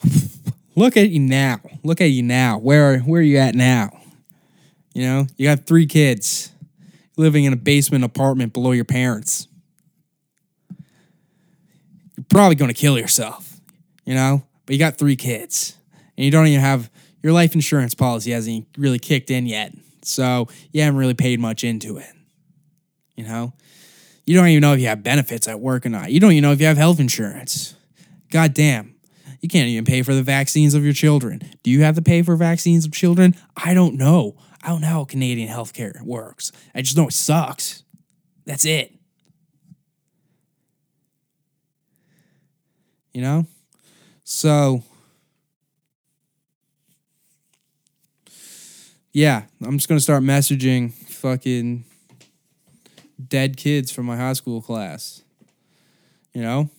[0.76, 1.60] look at you now.
[1.84, 2.58] Look at you now.
[2.58, 4.02] Where where are you at now?
[4.93, 6.52] You know, you got three kids
[7.17, 9.48] living in a basement apartment below your parents.
[12.17, 13.60] you're probably going to kill yourself,
[14.06, 14.43] you know?
[14.65, 15.78] But you got three kids
[16.17, 16.89] and you don't even have
[17.21, 19.74] your life insurance policy hasn't really kicked in yet.
[20.02, 22.12] So you haven't really paid much into it,
[23.15, 23.54] you know?
[24.26, 26.12] You don't even know if you have benefits at work or not.
[26.12, 27.76] You don't even know if you have health insurance.
[28.32, 28.96] God damn.
[29.42, 31.42] You can't even pay for the vaccines of your children.
[31.62, 33.36] Do you have to pay for vaccines of children?
[33.56, 34.36] I don't know.
[34.64, 36.52] I don't know how Canadian healthcare works.
[36.74, 37.84] I just know it sucks.
[38.46, 38.96] That's it.
[43.14, 43.46] You know?
[44.24, 44.84] So,
[49.14, 51.86] yeah, I'm just to start messaging fucking
[53.30, 55.22] dead kids from my high school class.
[56.34, 56.70] You know?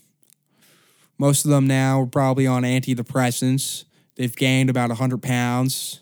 [1.19, 3.85] Most of them now are probably on antidepressants.
[4.17, 6.01] They've gained about 100 pounds.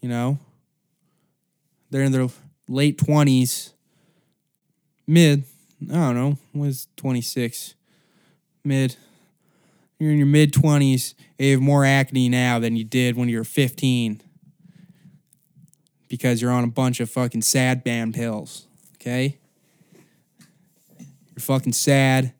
[0.00, 0.38] You know?
[1.90, 2.28] They're in their
[2.68, 3.72] late 20s,
[5.06, 5.44] mid,
[5.82, 7.74] I don't know, was 26,
[8.64, 8.96] mid.
[9.98, 13.38] You're in your mid 20s, you have more acne now than you did when you
[13.38, 14.20] were 15
[16.16, 19.38] because you're on a bunch of fucking sad band pills, okay?
[20.98, 22.32] You're fucking sad,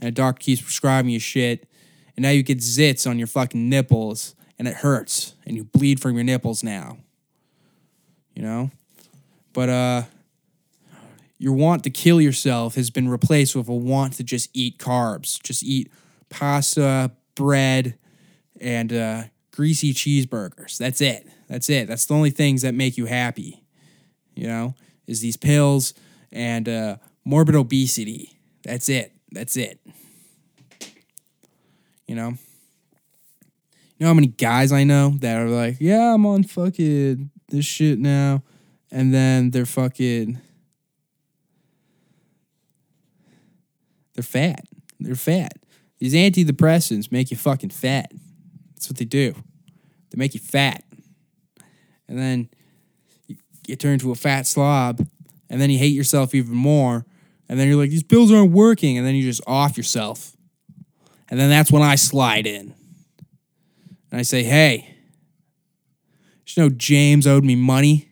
[0.00, 1.68] and a doctor keeps prescribing you shit,
[2.16, 6.00] and now you get zits on your fucking nipples, and it hurts, and you bleed
[6.00, 6.98] from your nipples now.
[8.34, 8.70] You know?
[9.52, 10.02] But uh
[11.38, 15.40] your want to kill yourself has been replaced with a want to just eat carbs,
[15.42, 15.90] just eat
[16.28, 17.96] pasta, bread,
[18.60, 20.76] and uh, greasy cheeseburgers.
[20.78, 21.26] That's it.
[21.48, 21.88] That's it.
[21.88, 23.64] That's the only things that make you happy.
[24.34, 24.74] You know,
[25.06, 25.94] is these pills
[26.30, 28.38] and uh, morbid obesity.
[28.62, 29.12] That's it.
[29.32, 29.80] That's it.
[32.06, 32.34] You know.
[33.98, 37.64] You know how many guys I know that are like, yeah, I'm on fucking this
[37.64, 38.44] shit now,
[38.92, 40.38] and then they're fucking
[44.14, 44.64] they're fat.
[45.00, 45.52] They're fat.
[45.98, 48.12] These antidepressants make you fucking fat.
[48.74, 49.32] That's what they do.
[50.10, 50.82] They make you fat.
[52.08, 52.48] And then
[53.66, 55.06] you, turn into a fat slob,
[55.50, 57.04] and then you hate yourself even more.
[57.48, 58.98] And then you're like, these pills aren't working.
[58.98, 60.36] And then you just off yourself.
[61.30, 62.74] And then that's when I slide in.
[64.10, 64.98] And I say, hey,
[66.58, 68.10] you know James owed me money?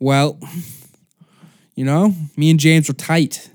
[0.00, 0.38] Well,
[1.74, 3.50] you know, me and James were tight.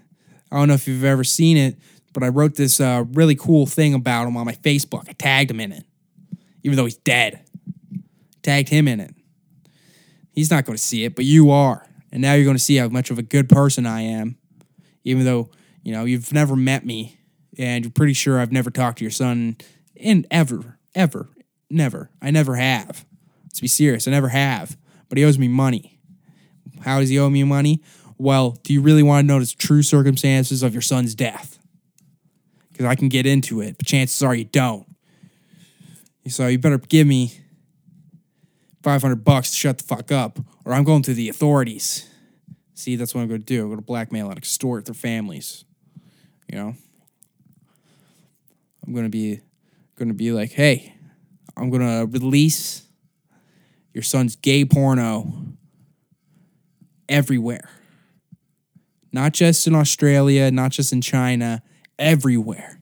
[0.52, 1.76] I don't know if you've ever seen it,
[2.14, 5.10] but I wrote this uh, really cool thing about him on my Facebook.
[5.10, 5.84] I tagged him in it,
[6.64, 7.44] even though he's dead.
[8.44, 9.16] Tagged him in it.
[10.32, 11.88] He's not going to see it, but you are.
[12.12, 14.38] And now you're going to see how much of a good person I am,
[15.04, 15.50] even though,
[15.84, 17.18] you know, you've never met me
[17.58, 19.58] and you're pretty sure I've never talked to your son
[19.96, 21.30] in ever, ever,
[21.70, 22.10] never.
[22.22, 23.06] I never have.
[23.46, 24.08] Let's be serious.
[24.08, 24.78] I never have.
[25.10, 26.00] But he owes me money.
[26.82, 27.82] How does he owe me money?
[28.18, 31.60] Well, do you really want to know the true circumstances of your son's death?
[32.72, 34.88] Because I can get into it, but chances are you don't.
[36.28, 37.34] So you better give me
[38.84, 42.10] 500 bucks to shut the fuck up, or I'm going to the authorities.
[42.76, 43.62] See, that's what I'm going to do.
[43.62, 45.64] I'm going to blackmail and extort their families.
[46.52, 46.76] You know?
[48.86, 49.40] I'm going to be
[49.96, 50.96] going to be like, "Hey,
[51.56, 52.84] I'm going to release
[53.94, 55.32] your son's gay porno
[57.08, 57.70] everywhere.
[59.12, 61.62] Not just in Australia, not just in China,
[62.00, 62.82] everywhere.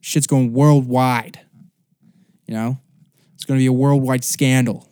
[0.00, 1.40] Shit's going worldwide.
[2.46, 2.78] You know?
[3.34, 4.89] It's going to be a worldwide scandal.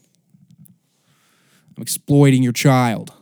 [1.78, 3.12] I'm exploiting your child.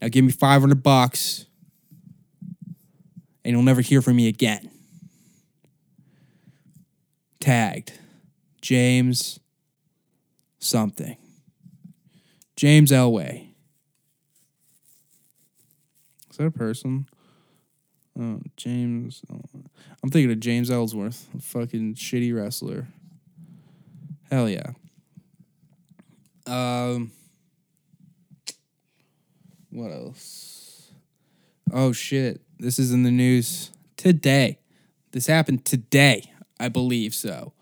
[0.00, 1.44] Now give me 500 bucks
[3.44, 4.70] and you'll never hear from me again.
[7.40, 7.92] Tagged
[8.62, 9.40] James
[10.58, 11.18] something.
[12.56, 13.48] James Elway.
[16.30, 17.06] Is that a person?
[18.18, 19.20] Oh, James.
[20.02, 22.86] I'm thinking of James Ellsworth, a fucking shitty wrestler.
[24.30, 24.70] Hell yeah.
[26.46, 27.12] Um.
[29.74, 30.92] What else?
[31.72, 32.40] Oh shit!
[32.60, 34.60] This is in the news today.
[35.10, 36.30] This happened today.
[36.60, 37.52] I believe so.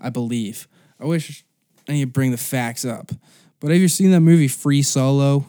[0.00, 0.66] I believe.
[0.98, 1.44] I wish
[1.88, 3.12] I need to bring the facts up.
[3.60, 5.46] But have you seen that movie Free Solo?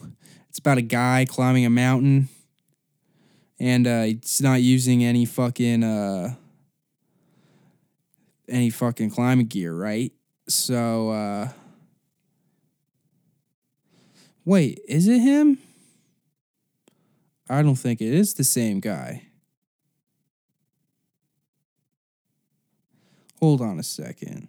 [0.48, 2.28] It's about a guy climbing a mountain
[3.58, 6.34] and uh, he's not using any fucking uh,
[8.48, 10.12] any fucking climbing gear, right?
[10.48, 11.48] So uh,
[14.44, 15.58] wait, is it him?
[17.48, 19.22] I don't think it is the same guy.
[23.40, 24.48] Hold on a second.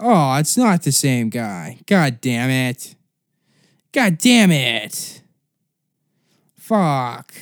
[0.00, 1.78] Oh, it's not the same guy.
[1.86, 2.94] God damn it.
[3.92, 5.22] God damn it.
[6.56, 7.34] Fuck.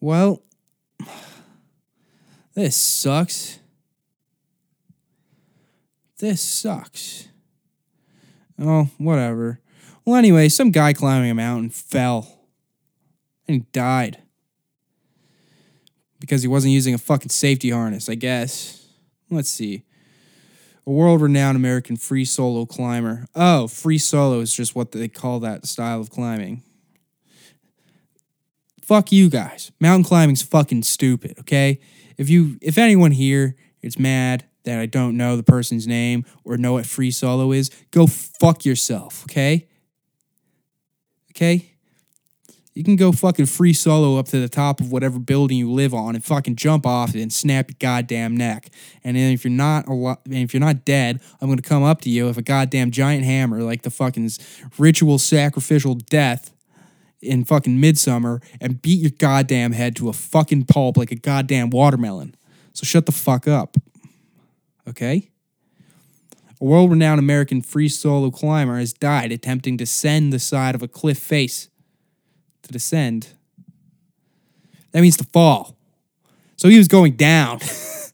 [0.00, 0.42] Well,
[2.54, 3.58] this sucks.
[6.18, 7.28] This sucks.
[8.58, 9.60] Oh, whatever.
[10.08, 12.46] Well, anyway, some guy climbing a mountain fell
[13.46, 14.16] and died
[16.18, 18.86] because he wasn't using a fucking safety harness, I guess.
[19.28, 19.84] Let's see.
[20.86, 23.26] A world renowned American free solo climber.
[23.34, 26.62] Oh, free solo is just what they call that style of climbing.
[28.80, 29.72] Fuck you guys.
[29.78, 31.80] Mountain climbing's fucking stupid, okay?
[32.16, 36.56] If you if anyone here is mad that I don't know the person's name or
[36.56, 39.68] know what free solo is, go fuck yourself, okay?
[41.38, 41.70] Okay?
[42.74, 45.94] You can go fucking free solo up to the top of whatever building you live
[45.94, 48.70] on and fucking jump off it and snap your goddamn neck.
[49.04, 51.84] And then if you're not a lo- and if you're not dead, I'm gonna come
[51.84, 54.30] up to you with a goddamn giant hammer like the fucking
[54.78, 56.52] ritual sacrificial death
[57.20, 61.70] in fucking midsummer and beat your goddamn head to a fucking pulp like a goddamn
[61.70, 62.34] watermelon.
[62.72, 63.76] So shut the fuck up.
[64.88, 65.30] Okay?
[66.60, 70.82] A world renowned American free solo climber has died attempting to ascend the side of
[70.82, 71.68] a cliff face.
[72.62, 73.28] To descend.
[74.92, 75.76] That means to fall.
[76.56, 77.60] So he was going down.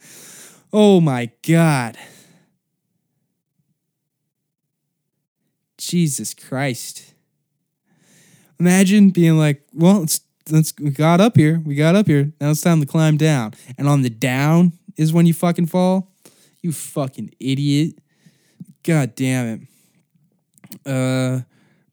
[0.72, 1.96] oh my God.
[5.78, 7.14] Jesus Christ.
[8.60, 11.60] Imagine being like, well, it's, let's, we got up here.
[11.64, 12.32] We got up here.
[12.40, 13.54] Now it's time to climb down.
[13.78, 16.12] And on the down is when you fucking fall.
[16.62, 17.98] You fucking idiot.
[18.84, 19.68] God damn
[20.86, 20.90] it.
[20.90, 21.40] Uh,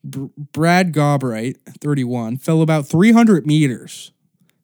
[0.04, 4.12] Br- Brad Gobright, 31, fell about 300 meters.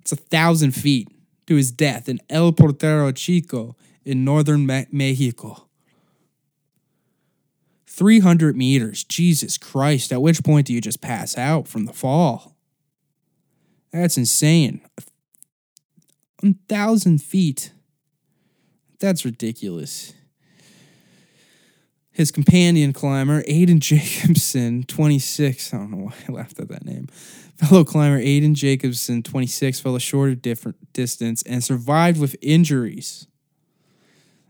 [0.02, 1.10] It's a thousand feet
[1.48, 5.68] to his death in El Portero Chico in northern Me- Mexico.
[7.88, 9.04] 300 meters.
[9.04, 10.12] Jesus Christ.
[10.12, 12.56] At which point do you just pass out from the fall?
[13.92, 14.82] That's insane.
[16.44, 17.72] A thousand feet.
[19.00, 20.14] That's ridiculous.
[22.18, 25.72] His companion climber, Aiden Jacobson, 26.
[25.72, 27.06] I don't know why I laughed at that name.
[27.58, 33.28] Fellow climber Aiden Jacobson, 26, fell a shorter different distance and survived with injuries.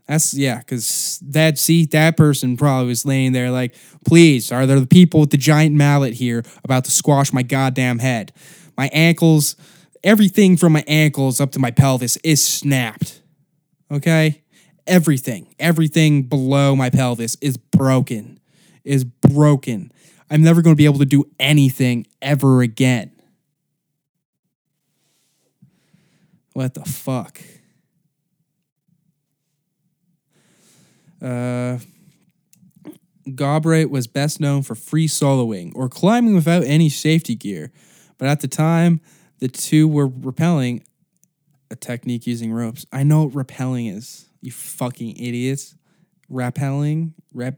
[0.06, 3.74] That's yeah, because that see that person probably was laying there like,
[4.06, 7.98] please, are there the people with the giant mallet here about to squash my goddamn
[7.98, 8.32] head?
[8.78, 9.56] My ankles,
[10.02, 13.20] everything from my ankles up to my pelvis is snapped.
[13.90, 14.42] Okay?
[14.88, 18.40] Everything, everything below my pelvis is broken.
[18.84, 19.92] Is broken.
[20.30, 23.12] I'm never going to be able to do anything ever again.
[26.54, 27.40] What the fuck?
[31.20, 31.78] Uh,
[33.28, 37.70] Gobright was best known for free soloing or climbing without any safety gear,
[38.16, 39.00] but at the time,
[39.38, 40.82] the two were rappelling,
[41.70, 42.86] a technique using ropes.
[42.92, 45.74] I know what rappelling is, you fucking idiots.
[46.30, 47.54] Rappelling, rap,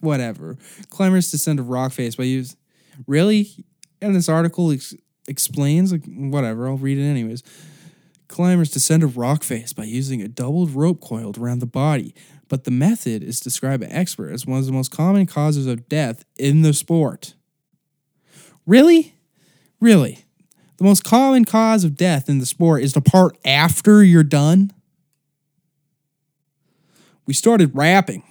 [0.00, 0.56] whatever.
[0.88, 2.54] Climbers descend a rock face by use.
[3.08, 3.64] Really?
[4.00, 4.94] And this article ex-
[5.26, 7.42] explains, like, whatever, I'll read it anyways.
[8.28, 12.14] Climbers descend a rock face by using a doubled rope coiled around the body,
[12.48, 15.88] but the method is described by experts as one of the most common causes of
[15.88, 17.34] death in the sport.
[18.66, 19.14] Really?
[19.80, 20.24] Really?
[20.78, 24.72] The most common cause of death in the sport is the part after you're done?
[27.26, 28.22] We started rapping.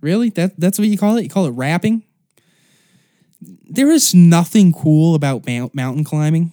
[0.00, 0.30] Really?
[0.30, 1.22] That that's what you call it?
[1.22, 2.04] You call it rapping?
[3.40, 6.52] There is nothing cool about mountain climbing.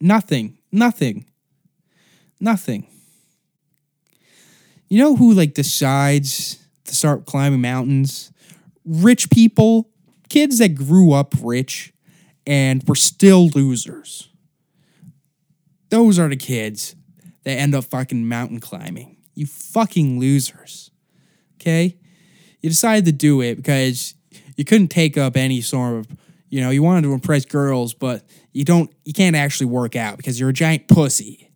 [0.00, 0.58] Nothing.
[0.70, 1.26] Nothing.
[2.40, 2.86] Nothing.
[4.88, 8.32] You know who like decides to start climbing mountains?
[8.84, 9.90] Rich people,
[10.28, 11.92] kids that grew up rich
[12.46, 14.28] and were still losers.
[15.88, 16.94] Those are the kids
[17.44, 19.11] that end up fucking mountain climbing.
[19.34, 20.90] You fucking losers.
[21.60, 21.98] Okay?
[22.60, 24.14] You decided to do it because
[24.56, 26.06] you couldn't take up any sort of,
[26.48, 30.16] you know, you wanted to impress girls, but you don't you can't actually work out
[30.16, 31.50] because you're a giant pussy.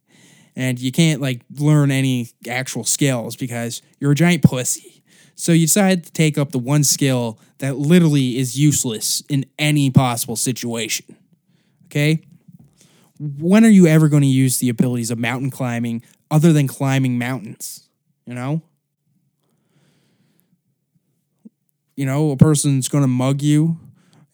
[0.58, 5.02] And you can't like learn any actual skills because you're a giant pussy.
[5.34, 9.90] So you decided to take up the one skill that literally is useless in any
[9.90, 11.14] possible situation.
[11.86, 12.22] Okay?
[13.18, 17.18] When are you ever going to use the abilities of mountain climbing other than climbing
[17.18, 17.88] mountains?
[18.26, 18.62] You know?
[21.96, 23.78] You know, a person's going to mug you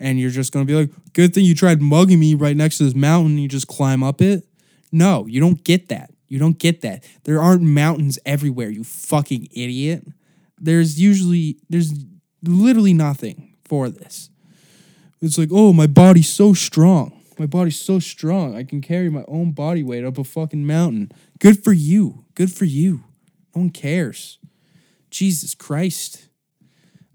[0.01, 2.79] and you're just going to be like, good thing you tried mugging me right next
[2.79, 3.39] to this mountain.
[3.39, 4.45] You just climb up it.
[4.91, 6.11] No, you don't get that.
[6.27, 7.05] You don't get that.
[7.25, 10.05] There aren't mountains everywhere, you fucking idiot.
[10.59, 11.93] There's usually, there's
[12.43, 14.31] literally nothing for this.
[15.21, 17.21] It's like, oh, my body's so strong.
[17.39, 18.57] My body's so strong.
[18.57, 21.13] I can carry my own body weight up a fucking mountain.
[21.43, 22.25] Good for you.
[22.37, 23.03] Good for you.
[23.53, 24.39] No one cares.
[25.11, 26.29] Jesus Christ.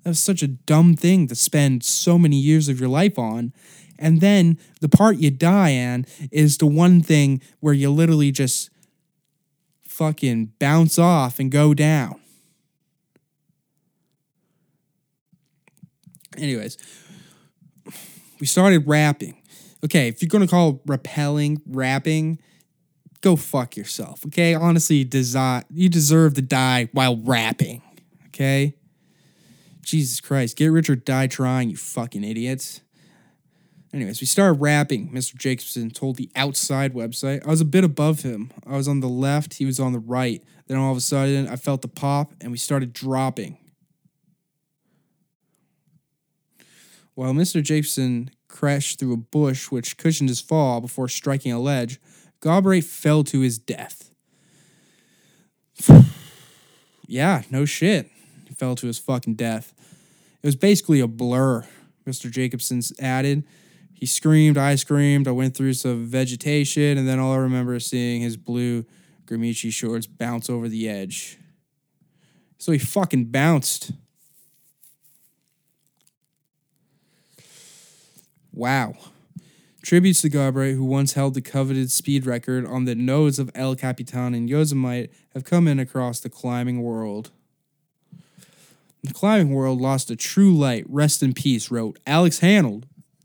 [0.03, 3.53] That was such a dumb thing to spend so many years of your life on.
[3.97, 8.69] And then the part you die on is the one thing where you literally just
[9.85, 12.19] fucking bounce off and go down.
[16.37, 16.77] Anyways,
[18.41, 19.41] we started rapping.
[19.85, 22.39] Okay, if you're gonna call rappelling rapping,
[23.27, 24.25] go fuck yourself.
[24.27, 27.81] Okay, honestly, desi- you deserve to die while rapping.
[28.27, 28.75] Okay,
[29.81, 32.81] Jesus Christ, get rich or die trying, you fucking idiots.
[33.93, 35.09] Anyways, we started rapping.
[35.11, 35.35] Mr.
[35.35, 37.45] Jacobson told the outside website.
[37.45, 38.51] I was a bit above him.
[38.65, 40.41] I was on the left, he was on the right.
[40.67, 43.57] Then all of a sudden, I felt the pop and we started dropping.
[47.13, 47.63] While Mr.
[47.63, 51.99] Jacobson crashed through a bush which cushioned his fall before striking a ledge,
[52.41, 54.11] Galbraith fell to his death.
[57.07, 58.09] yeah, no shit.
[58.47, 59.73] He fell to his fucking death.
[60.41, 61.65] It was basically a blur,
[62.05, 62.29] Mr.
[62.29, 63.43] Jacobson added.
[63.93, 67.85] He screamed, I screamed, I went through some vegetation, and then all I remember is
[67.87, 68.85] seeing his blue
[69.25, 71.37] Gramicci shorts bounce over the edge.
[72.59, 73.91] So he fucking bounced.
[78.53, 78.95] Wow.
[79.87, 83.73] Tributes to Galbraith, who once held the coveted speed record on the Nose of El
[83.73, 87.31] Capitan and Yosemite, have come in across the climbing world.
[89.01, 90.83] The climbing world lost a true light.
[90.89, 92.83] Rest in peace, wrote Alex Honnold,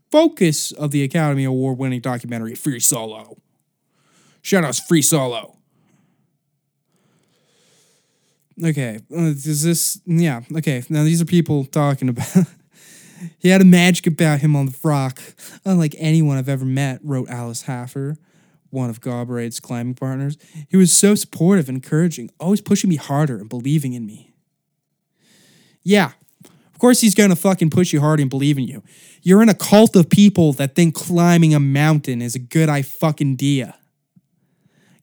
[0.09, 3.35] focus of the Academy Award winning documentary Free Solo.
[4.41, 5.57] Shout outs Free Solo.
[8.63, 10.81] Okay, uh, is this, yeah, okay.
[10.87, 12.45] Now these are people talking about.
[13.39, 15.21] He had a magic about him on the rock,
[15.65, 18.17] unlike anyone I've ever met, wrote Alice Hafer,
[18.69, 20.37] one of Galbraith's climbing partners.
[20.69, 24.33] He was so supportive and encouraging, always pushing me harder and believing in me.
[25.83, 26.11] Yeah,
[26.43, 28.83] of course he's gonna fucking push you hard and believe in you.
[29.21, 32.81] You're in a cult of people that think climbing a mountain is a good I
[32.81, 33.75] fucking idea.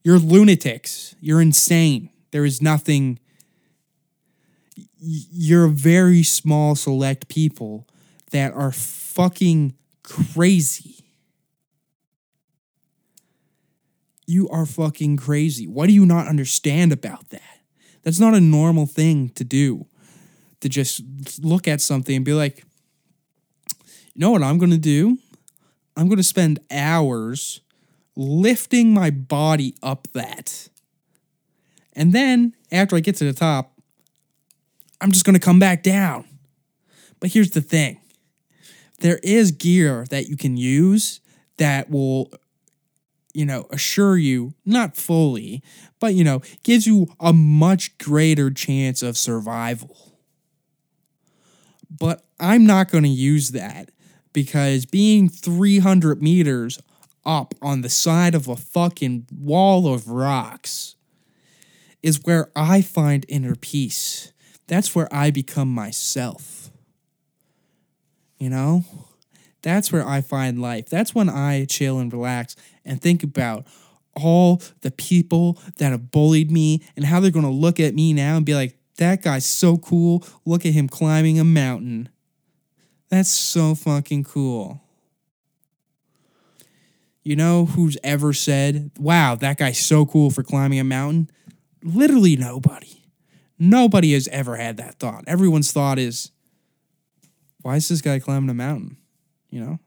[0.03, 1.15] You're lunatics.
[1.21, 2.09] You're insane.
[2.31, 3.19] There is nothing.
[4.99, 7.87] You're a very small select people
[8.31, 10.95] that are fucking crazy.
[14.25, 15.67] You are fucking crazy.
[15.67, 17.59] What do you not understand about that?
[18.03, 19.87] That's not a normal thing to do.
[20.61, 21.01] To just
[21.39, 22.63] look at something and be like,
[24.13, 25.17] you know what I'm going to do?
[25.97, 27.61] I'm going to spend hours
[28.15, 30.69] lifting my body up that.
[31.93, 33.73] And then after I get to the top,
[35.01, 36.25] I'm just going to come back down.
[37.19, 38.00] But here's the thing
[39.01, 41.19] there is gear that you can use
[41.57, 42.31] that will,
[43.33, 45.61] you know, assure you, not fully,
[45.99, 50.17] but, you know, gives you a much greater chance of survival.
[51.89, 53.91] But I'm not going to use that
[54.33, 56.79] because being 300 meters
[57.25, 60.95] up on the side of a fucking wall of rocks
[62.01, 64.31] is where I find inner peace.
[64.67, 66.60] That's where I become myself.
[68.41, 68.83] You know?
[69.61, 70.89] That's where I find life.
[70.89, 73.67] That's when I chill and relax and think about
[74.15, 78.13] all the people that have bullied me and how they're going to look at me
[78.13, 80.25] now and be like, that guy's so cool.
[80.43, 82.09] Look at him climbing a mountain.
[83.09, 84.81] That's so fucking cool.
[87.21, 91.29] You know who's ever said, wow, that guy's so cool for climbing a mountain?
[91.83, 93.03] Literally nobody.
[93.59, 95.25] Nobody has ever had that thought.
[95.27, 96.31] Everyone's thought is,
[97.61, 98.97] why is this guy climbing a mountain?
[99.49, 99.79] You know?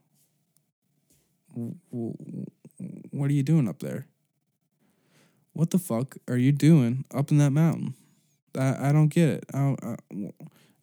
[3.10, 4.06] What are you doing up there?
[5.52, 7.94] What the fuck are you doing up in that mountain?
[8.58, 9.44] I, I don't get it.
[9.54, 10.32] I, I, you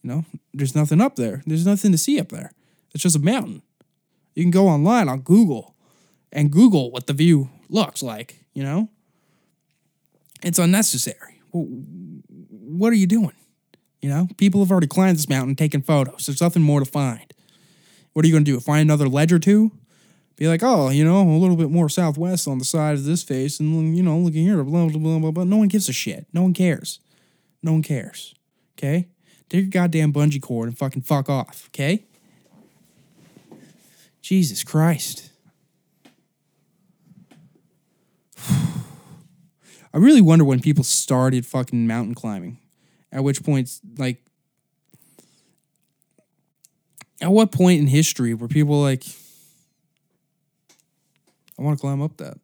[0.03, 1.43] know, there's nothing up there.
[1.45, 2.51] There's nothing to see up there.
[2.93, 3.61] It's just a mountain.
[4.33, 5.75] You can go online on Google
[6.31, 8.89] and Google what the view looks like, you know?
[10.41, 11.41] It's unnecessary.
[11.51, 13.33] What are you doing?
[14.01, 16.25] You know, people have already climbed this mountain, taken photos.
[16.25, 17.33] There's nothing more to find.
[18.13, 18.59] What are you going to do?
[18.59, 19.71] Find another ledge or two?
[20.37, 23.21] Be like, oh, you know, a little bit more southwest on the side of this
[23.21, 25.43] face, and you know, looking here, blah blah blah blah blah.
[25.43, 26.25] No one gives a shit.
[26.33, 26.99] No one cares.
[27.61, 28.33] No one cares.
[28.75, 29.07] Okay,
[29.49, 31.69] take your goddamn bungee cord and fucking fuck off.
[31.69, 32.05] Okay.
[34.21, 35.29] Jesus Christ.
[38.49, 42.57] I really wonder when people started fucking mountain climbing.
[43.11, 44.23] At which point, like,
[47.21, 49.03] At what point in history were people like,
[51.57, 52.37] I want to climb up that?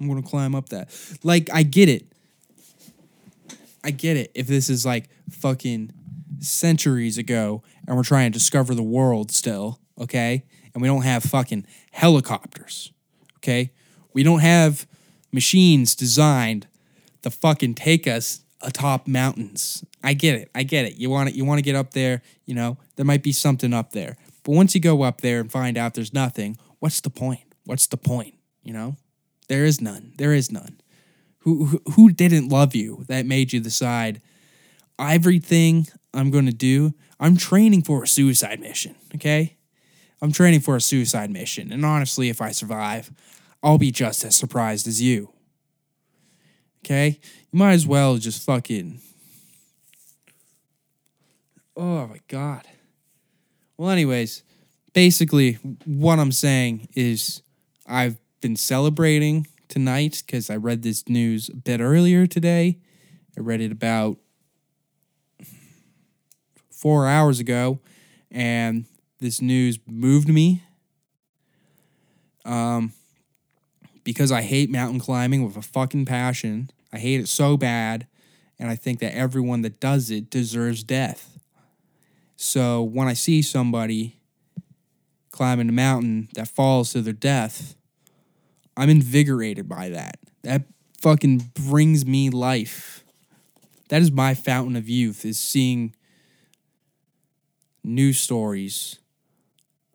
[0.00, 0.88] I'm going to climb up that.
[1.22, 2.10] Like, I get it.
[3.84, 4.32] I get it.
[4.34, 5.92] If this is like fucking
[6.38, 10.44] centuries ago and we're trying to discover the world still, okay?
[10.72, 12.90] And we don't have fucking helicopters,
[13.36, 13.70] okay?
[14.14, 14.86] We don't have
[15.30, 16.66] machines designed
[17.24, 19.84] to fucking take us atop mountains.
[20.02, 20.50] I get it.
[20.54, 20.96] I get it.
[20.96, 21.34] You want it.
[21.34, 22.22] You want to get up there.
[22.46, 24.16] You know there might be something up there.
[24.42, 27.40] But once you go up there and find out there's nothing, what's the point?
[27.64, 28.34] What's the point?
[28.62, 28.96] You know,
[29.48, 30.12] there is none.
[30.16, 30.80] There is none.
[31.40, 34.20] Who who, who didn't love you that made you decide
[34.98, 36.94] everything I'm going to do?
[37.18, 38.94] I'm training for a suicide mission.
[39.14, 39.56] Okay,
[40.20, 43.10] I'm training for a suicide mission, and honestly, if I survive,
[43.62, 45.30] I'll be just as surprised as you.
[46.84, 47.18] Okay?
[47.50, 49.00] You might as well just fucking.
[51.74, 52.68] Oh my God.
[53.78, 54.42] Well, anyways,
[54.92, 55.54] basically,
[55.86, 57.42] what I'm saying is
[57.86, 62.76] I've been celebrating tonight because I read this news a bit earlier today.
[63.36, 64.18] I read it about
[66.70, 67.80] four hours ago,
[68.30, 68.84] and
[69.20, 70.62] this news moved me.
[72.44, 72.92] Um,
[74.04, 76.70] because I hate mountain climbing with a fucking passion.
[76.94, 78.06] I hate it so bad,
[78.56, 81.40] and I think that everyone that does it deserves death.
[82.36, 84.20] So when I see somebody
[85.32, 87.74] climbing a mountain that falls to their death,
[88.76, 90.18] I'm invigorated by that.
[90.42, 90.62] That
[91.00, 93.02] fucking brings me life.
[93.88, 95.96] That is my fountain of youth is seeing
[97.82, 99.00] news stories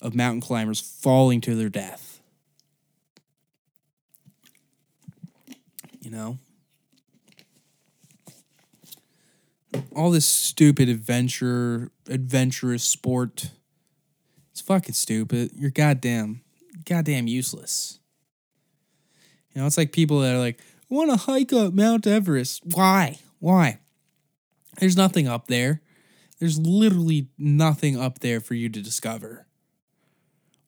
[0.01, 2.19] of mountain climbers falling to their death.
[6.01, 6.37] You know?
[9.95, 13.51] All this stupid adventure, adventurous sport.
[14.51, 15.51] It's fucking stupid.
[15.55, 16.41] You're goddamn,
[16.85, 17.99] goddamn useless.
[19.53, 20.59] You know, it's like people that are like,
[20.91, 22.63] I want to hike up Mount Everest.
[22.65, 23.19] Why?
[23.39, 23.79] Why?
[24.79, 25.81] There's nothing up there.
[26.39, 29.45] There's literally nothing up there for you to discover.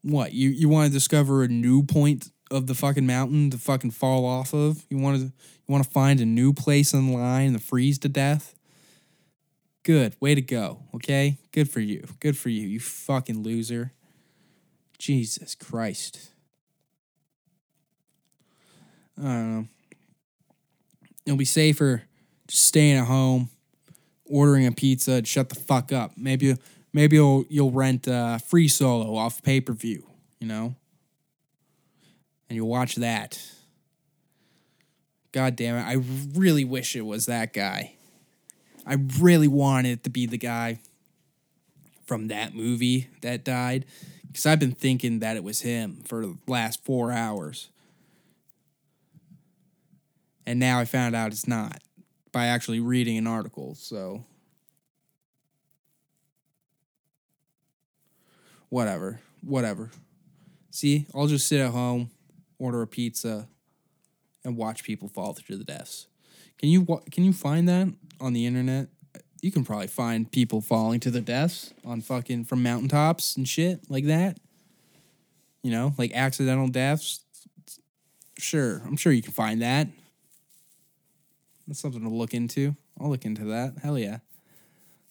[0.04, 0.34] What?
[0.34, 4.26] You you want to discover a new point of the fucking mountain to fucking fall
[4.26, 4.86] off of?
[4.90, 5.32] You want to you
[5.68, 8.56] want to find a new place in line to freeze to death?
[9.84, 10.16] Good.
[10.20, 10.84] Way to go.
[10.96, 11.38] Okay?
[11.52, 12.06] Good for you.
[12.20, 12.68] Good for you.
[12.68, 13.94] You fucking loser.
[15.00, 16.32] Jesus Christ.
[19.18, 19.68] I don't know.
[21.26, 22.04] It'll be safer
[22.48, 23.50] just staying at home,
[24.26, 26.12] ordering a pizza, and shut the fuck up.
[26.18, 26.56] Maybe
[26.94, 30.06] maybe you'll you'll rent uh, free solo off pay per view.
[30.40, 30.76] You know,
[32.50, 33.42] and you'll watch that.
[35.32, 35.84] God damn it!
[35.84, 36.04] I
[36.38, 37.94] really wish it was that guy.
[38.86, 40.80] I really wanted to be the guy
[42.06, 43.86] from that movie that died
[44.28, 47.70] because I've been thinking that it was him for the last four hours.
[50.46, 51.82] And now I found out it's not
[52.32, 53.76] by actually reading an article.
[53.76, 54.26] So,
[58.70, 59.92] whatever, whatever.
[60.72, 62.10] See, I'll just sit at home,
[62.58, 63.48] order a pizza,
[64.44, 66.08] and watch people fall through the deaths.
[66.58, 67.88] Can you can you find that
[68.22, 68.88] on the internet?
[69.42, 73.82] You can probably find people falling to their deaths on fucking from mountaintops and shit
[73.90, 74.38] like that.
[75.64, 77.26] You know, like accidental deaths.
[78.38, 79.88] Sure, I'm sure you can find that.
[81.68, 82.76] That's something to look into.
[83.00, 83.74] I'll look into that.
[83.82, 84.20] Hell yeah.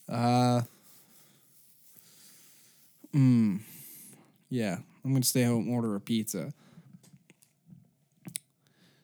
[0.07, 0.61] Uh.
[3.13, 3.57] Hmm.
[4.49, 6.53] Yeah, I'm gonna stay home and order a pizza.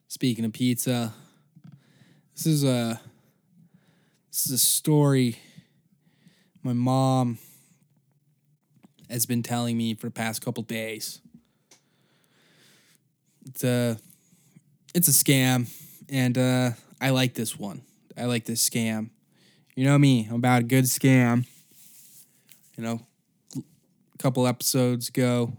[0.07, 1.13] Speaking of pizza,
[2.35, 3.01] this is a this
[4.45, 5.37] is a story
[6.63, 7.37] my mom
[9.09, 11.21] has been telling me for the past couple days.
[13.45, 13.97] It's a
[14.93, 15.69] it's a scam,
[16.09, 17.83] and uh, I like this one.
[18.17, 19.11] I like this scam.
[19.75, 21.45] You know me, I'm about a good scam.
[22.75, 23.01] You know,
[23.55, 25.53] a couple episodes ago,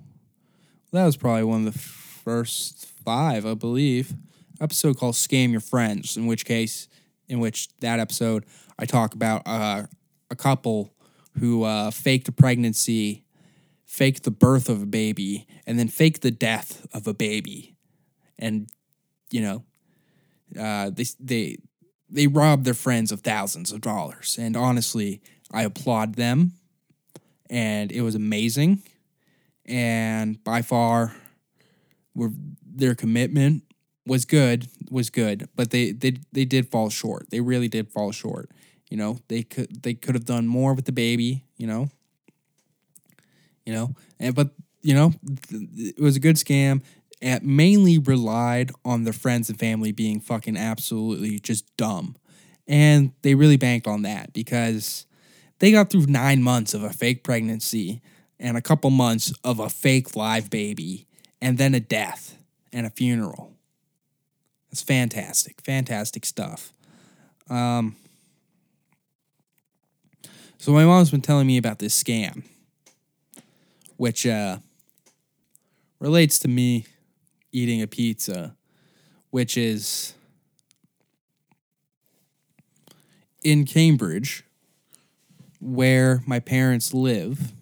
[0.93, 4.12] that was probably one of the first five, I believe.
[4.61, 6.87] Episode called "Scam Your Friends," in which case,
[7.29, 8.45] in which that episode,
[8.79, 9.85] I talk about uh,
[10.31, 10.93] a couple
[11.39, 13.24] who uh, faked a pregnancy,
[13.85, 17.76] faked the birth of a baby, and then faked the death of a baby,
[18.39, 18.68] and
[19.31, 19.64] you know,
[20.59, 21.59] uh, they they
[22.09, 24.37] they robbed their friends of thousands of dollars.
[24.41, 25.20] And honestly,
[25.53, 26.53] I applaud them,
[27.51, 28.83] and it was amazing,
[29.66, 31.14] and by far,
[32.14, 32.31] were
[32.64, 33.64] their commitment
[34.09, 37.31] was good was good, but they they they did fall short.
[37.31, 38.51] They really did fall short.
[38.91, 41.45] You know, they could they could have done more with the baby.
[41.57, 41.91] You know,
[43.67, 44.51] you know, and but
[44.83, 45.13] you know,
[45.51, 46.83] it was a good scam.
[47.21, 52.17] It mainly relied on their friends and family being fucking absolutely just dumb,
[52.67, 55.07] and they really banked on that because
[55.59, 58.01] they got through nine months of a fake pregnancy
[58.39, 61.07] and a couple months of a fake live baby,
[61.43, 62.39] and then a death
[62.73, 63.58] and a funeral.
[64.71, 66.73] It's fantastic, fantastic stuff.
[67.49, 67.97] Um,
[70.59, 72.43] so my mom's been telling me about this scam,
[73.97, 74.59] which uh,
[76.01, 76.85] relates to me
[77.53, 78.55] eating a pizza,
[79.31, 80.14] which is
[83.43, 84.45] in Cambridge,
[85.61, 87.53] where my parents live.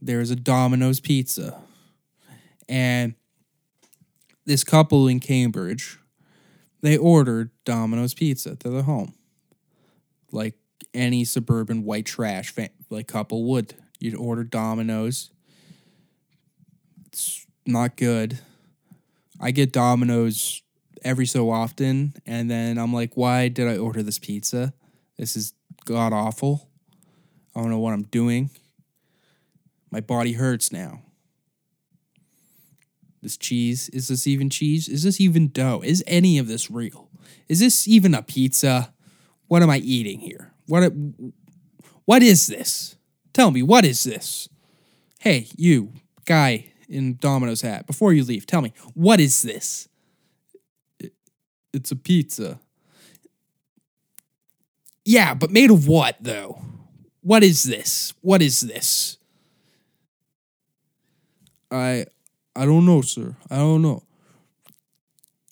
[0.00, 1.56] There's a Domino's Pizza,
[2.68, 3.14] and
[4.44, 5.98] this couple in Cambridge,
[6.80, 9.14] they ordered Domino's Pizza to their home,
[10.32, 10.54] like
[10.92, 13.74] any suburban white trash fa- like couple would.
[13.98, 15.30] You'd order Domino's.
[17.06, 18.40] It's not good.
[19.40, 20.62] I get Domino's
[21.04, 24.72] every so often, and then I'm like, why did I order this pizza?
[25.18, 25.52] This is
[25.84, 26.68] god awful.
[27.54, 28.50] I don't know what I'm doing.
[29.90, 31.02] My body hurts now.
[33.22, 34.88] This cheese, is this even cheese?
[34.88, 35.80] Is this even dough?
[35.84, 37.08] Is any of this real?
[37.48, 38.92] Is this even a pizza?
[39.46, 40.52] What am I eating here?
[40.66, 40.92] What
[42.04, 42.96] what is this?
[43.32, 44.48] Tell me, what is this?
[45.20, 45.92] Hey, you
[46.24, 49.88] guy in Domino's hat, before you leave, tell me, what is this?
[51.72, 52.60] It's a pizza.
[55.04, 56.60] Yeah, but made of what though?
[57.20, 58.14] What is this?
[58.20, 59.16] What is this?
[61.70, 62.06] I
[62.54, 63.36] I don't know, sir.
[63.50, 64.02] I don't know.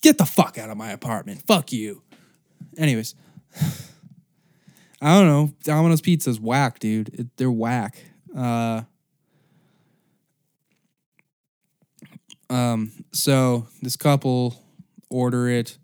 [0.01, 1.43] Get the fuck out of my apartment.
[1.45, 2.01] Fuck you.
[2.77, 3.15] Anyways,
[5.01, 5.53] I don't know.
[5.63, 7.09] Domino's Pizza's whack, dude.
[7.13, 8.03] It, they're whack.
[8.35, 8.81] Uh,
[12.49, 14.63] um, so this couple
[15.09, 15.77] order it.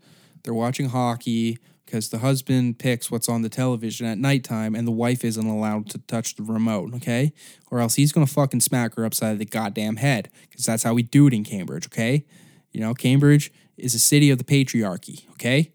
[0.43, 1.57] They're watching hockey
[1.88, 5.90] because the husband picks what's on the television at nighttime and the wife isn't allowed
[5.90, 7.32] to touch the remote, okay?
[7.72, 11.02] Or else he's gonna fucking smack her upside the goddamn head because that's how we
[11.02, 12.26] do it in Cambridge, okay?
[12.74, 15.72] You know, Cambridge is a city of the patriarchy, okay?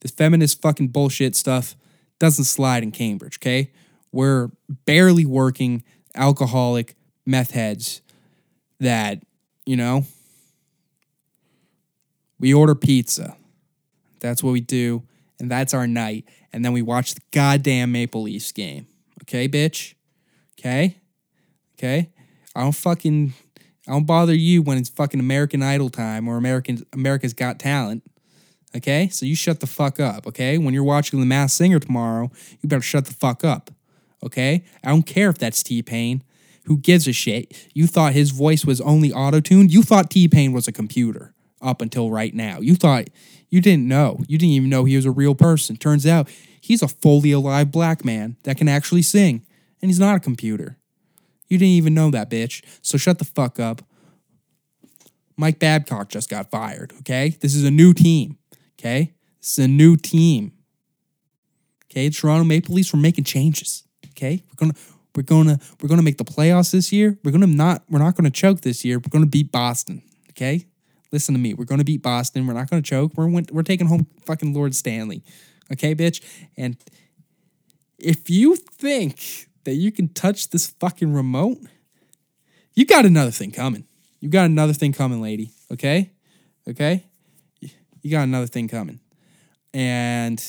[0.00, 1.76] This feminist fucking bullshit stuff
[2.18, 3.72] doesn't slide in Cambridge, okay?
[4.12, 4.50] We're
[4.84, 5.82] barely working
[6.14, 6.94] alcoholic
[7.24, 8.02] meth heads
[8.80, 9.22] that,
[9.64, 10.04] you know,
[12.38, 13.34] we order pizza.
[14.20, 15.04] That's what we do.
[15.44, 16.24] And that's our night.
[16.54, 18.86] And then we watch the goddamn Maple Leafs game.
[19.24, 19.92] Okay, bitch?
[20.58, 20.96] Okay?
[21.76, 22.08] Okay?
[22.56, 23.34] I don't fucking
[23.86, 28.04] I don't bother you when it's fucking American Idol time or American America's Got Talent.
[28.74, 29.10] Okay?
[29.10, 30.56] So you shut the fuck up, okay?
[30.56, 32.30] When you're watching The Masked Singer tomorrow,
[32.62, 33.70] you better shut the fuck up.
[34.22, 34.64] Okay?
[34.82, 36.24] I don't care if that's T-Pain.
[36.64, 37.68] Who gives a shit?
[37.74, 39.74] You thought his voice was only auto-tuned?
[39.74, 41.34] You thought T-Pain was a computer
[41.64, 42.60] up until right now.
[42.60, 43.08] You thought
[43.50, 44.20] you didn't know.
[44.28, 45.76] You didn't even know he was a real person.
[45.76, 46.28] Turns out
[46.60, 49.44] he's a fully alive black man that can actually sing,
[49.80, 50.78] and he's not a computer.
[51.48, 52.64] You didn't even know that, bitch.
[52.82, 53.82] So shut the fuck up.
[55.36, 57.36] Mike Babcock just got fired, okay?
[57.40, 58.38] This is a new team,
[58.78, 59.14] okay?
[59.40, 60.52] This is a new team.
[61.90, 63.84] Okay, Toronto Maple Leafs, we're making changes.
[64.16, 64.42] Okay?
[64.48, 64.74] We're gonna
[65.14, 67.18] we're gonna we're gonna make the playoffs this year.
[67.22, 68.98] We're gonna not we're not gonna choke this year.
[68.98, 70.02] We're gonna beat Boston.
[70.30, 70.66] Okay?
[71.14, 71.54] Listen to me.
[71.54, 72.44] We're gonna beat Boston.
[72.44, 73.12] We're not gonna choke.
[73.14, 75.22] We're we're taking home fucking Lord Stanley.
[75.72, 76.20] Okay, bitch?
[76.56, 76.76] And
[78.00, 81.58] if you think that you can touch this fucking remote,
[82.74, 83.86] you got another thing coming.
[84.18, 85.52] You got another thing coming, lady.
[85.70, 86.10] Okay?
[86.68, 87.04] Okay?
[87.60, 88.98] You got another thing coming.
[89.72, 90.44] And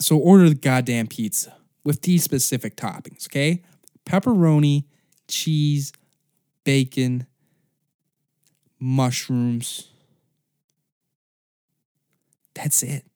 [0.00, 3.64] so order the goddamn pizza with these specific toppings, okay?
[4.06, 4.84] Pepperoni,
[5.26, 5.92] cheese,
[6.68, 7.26] bacon,
[8.78, 9.88] mushrooms.
[12.52, 13.06] That's it.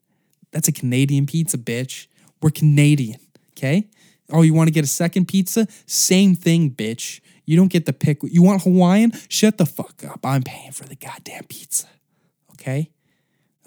[0.53, 2.07] That's a Canadian pizza, bitch.
[2.41, 3.91] We're Canadian, okay?
[4.31, 5.69] Oh, you want to get a second pizza?
[5.85, 7.21] Same thing, bitch.
[7.45, 8.21] You don't get the pick.
[8.23, 9.13] You want Hawaiian?
[9.29, 10.21] Shut the fuck up.
[10.25, 11.89] I'm paying for the goddamn pizza.
[12.53, 12.91] Okay?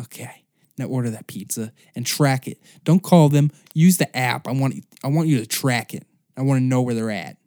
[0.01, 0.45] Okay.
[0.79, 2.57] Now order that pizza and track it.
[2.85, 3.51] Don't call them.
[3.75, 4.47] Use the app.
[4.47, 6.07] I want I want you to track it.
[6.35, 7.37] I want to know where they're at.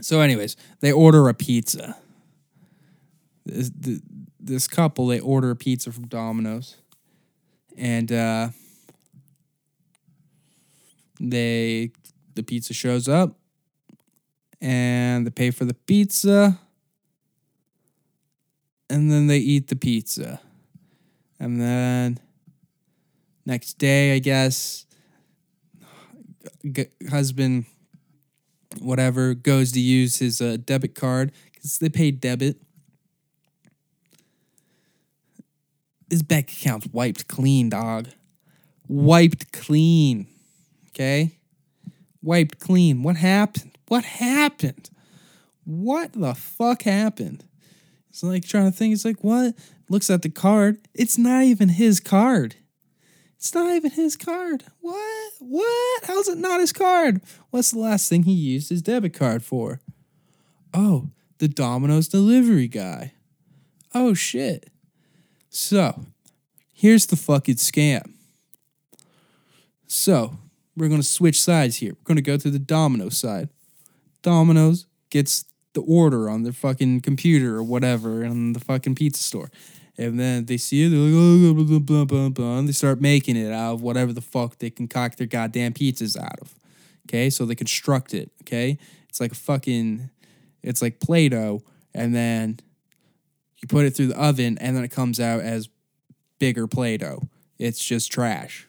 [0.00, 1.96] So, anyways, they order a pizza.
[3.46, 3.70] This,
[4.40, 6.76] this couple they order a pizza from Domino's,
[7.76, 8.48] and uh,
[11.20, 11.92] they
[12.34, 13.36] the pizza shows up,
[14.60, 16.58] and they pay for the pizza,
[18.90, 20.40] and then they eat the pizza.
[21.38, 22.18] And then
[23.44, 24.86] next day, I guess,
[27.10, 27.66] husband,
[28.80, 32.56] whatever, goes to use his uh, debit card because they pay debit.
[36.10, 38.08] His bank account's wiped clean, dog.
[38.86, 40.26] Wiped clean.
[40.90, 41.32] Okay?
[42.22, 43.02] Wiped clean.
[43.02, 43.76] What happened?
[43.88, 44.90] What happened?
[45.64, 47.44] What the fuck happened?
[48.10, 48.92] It's like trying to think.
[48.94, 49.54] It's like, what?
[49.88, 50.78] Looks at the card.
[50.94, 52.56] It's not even his card.
[53.44, 54.64] It's not even his card.
[54.80, 55.32] What?
[55.38, 56.04] What?
[56.04, 57.20] How's it not his card?
[57.50, 59.82] What's the last thing he used his debit card for?
[60.72, 63.12] Oh, the Domino's delivery guy.
[63.94, 64.70] Oh, shit.
[65.50, 66.06] So,
[66.72, 68.14] here's the fucking scam.
[69.86, 70.38] So,
[70.74, 71.92] we're going to switch sides here.
[71.92, 73.50] We're going to go to the Domino side.
[74.22, 79.50] Domino's gets the order on their fucking computer or whatever in the fucking pizza store.
[79.96, 83.36] And then they see it, they're like, oh, blah, blah, blah, and they start making
[83.36, 86.54] it out of whatever the fuck they concoct their goddamn pizzas out of.
[87.06, 88.32] Okay, so they construct it.
[88.42, 88.78] Okay,
[89.08, 90.10] it's like a fucking,
[90.62, 91.62] it's like Play Doh,
[91.94, 92.58] and then
[93.58, 95.68] you put it through the oven, and then it comes out as
[96.40, 97.28] bigger Play Doh.
[97.58, 98.66] It's just trash.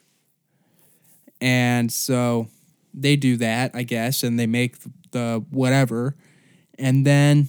[1.40, 2.48] And so
[2.94, 4.76] they do that, I guess, and they make
[5.10, 6.14] the whatever.
[6.78, 7.48] And then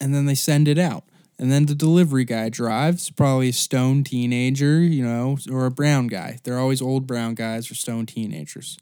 [0.00, 1.04] and then they send it out.
[1.38, 6.06] And then the delivery guy drives, probably a stone teenager, you know, or a brown
[6.06, 6.38] guy.
[6.42, 8.78] They're always old brown guys or stone teenagers.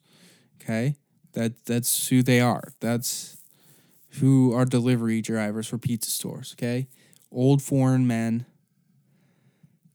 [0.61, 0.97] Okay?
[1.35, 2.73] That that's who they are.
[2.81, 3.37] That's
[4.19, 6.89] who are delivery drivers for pizza stores, okay?
[7.31, 8.47] Old foreign men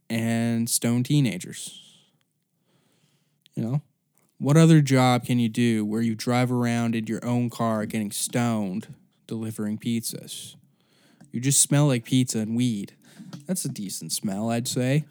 [0.10, 1.82] and stone teenagers.
[3.56, 3.82] You know?
[4.38, 8.12] What other job can you do where you drive around in your own car getting
[8.12, 8.94] stoned
[9.28, 10.56] delivering pizzas?
[11.34, 12.94] You just smell like pizza and weed.
[13.48, 15.04] That's a decent smell, I'd say.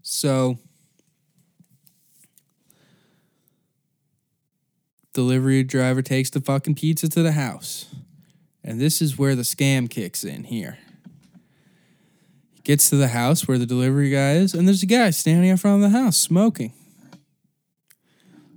[0.00, 0.58] So,
[5.12, 7.94] delivery driver takes the fucking pizza to the house.
[8.64, 10.78] And this is where the scam kicks in here.
[12.54, 15.50] He gets to the house where the delivery guy is, and there's a guy standing
[15.50, 16.72] in front of the house smoking.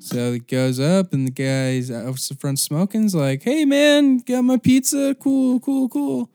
[0.07, 4.55] So he goes up, and the guy's out front smoking's like, "Hey man, got my
[4.55, 5.13] pizza?
[5.19, 6.29] Cool, cool, cool."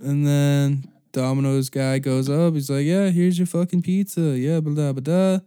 [0.00, 2.54] And then Domino's guy goes up.
[2.54, 4.38] He's like, "Yeah, here's your fucking pizza.
[4.38, 5.40] Yeah, blah blah blah."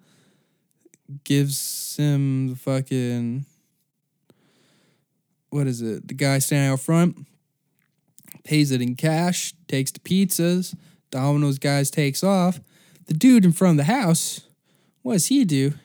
[1.24, 3.45] Gives him the fucking
[5.49, 6.05] what is it?
[6.05, 7.26] The guy standing out front
[8.43, 10.76] pays it in cash, takes the pizzas.
[11.11, 12.59] Domino's guys takes off.
[13.05, 14.41] The dude in front of the house,
[15.01, 15.76] what does he do?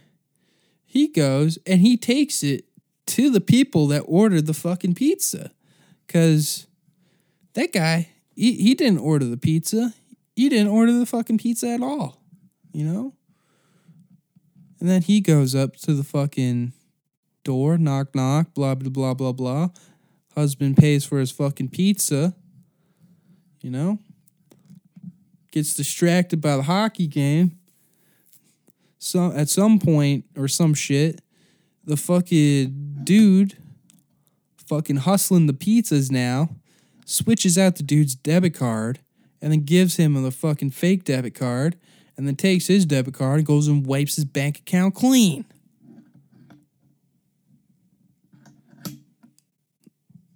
[0.91, 2.64] He goes and he takes it
[3.09, 5.53] to the people that ordered the fucking pizza.
[6.09, 6.66] Cause
[7.53, 9.93] that guy, he, he didn't order the pizza.
[10.34, 12.22] He didn't order the fucking pizza at all.
[12.72, 13.14] You know?
[14.80, 16.72] And then he goes up to the fucking
[17.45, 19.68] door, knock knock, blah blah blah blah blah.
[20.34, 22.34] Husband pays for his fucking pizza.
[23.61, 23.99] You know?
[25.51, 27.59] Gets distracted by the hockey game.
[28.99, 31.20] Some at some point or some shit,
[31.84, 33.57] the fucking dude
[34.66, 36.51] fucking hustling the pizzas now
[37.07, 38.99] switches out the dude's debit card
[39.40, 41.76] and then gives him the fucking fake debit card
[42.16, 45.44] and then takes his debit card and goes and wipes his bank account clean.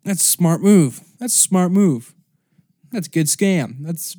[0.04, 1.00] That's a smart move.
[1.18, 2.14] That's a smart move.
[2.90, 3.76] That's a good scam.
[3.80, 4.16] That's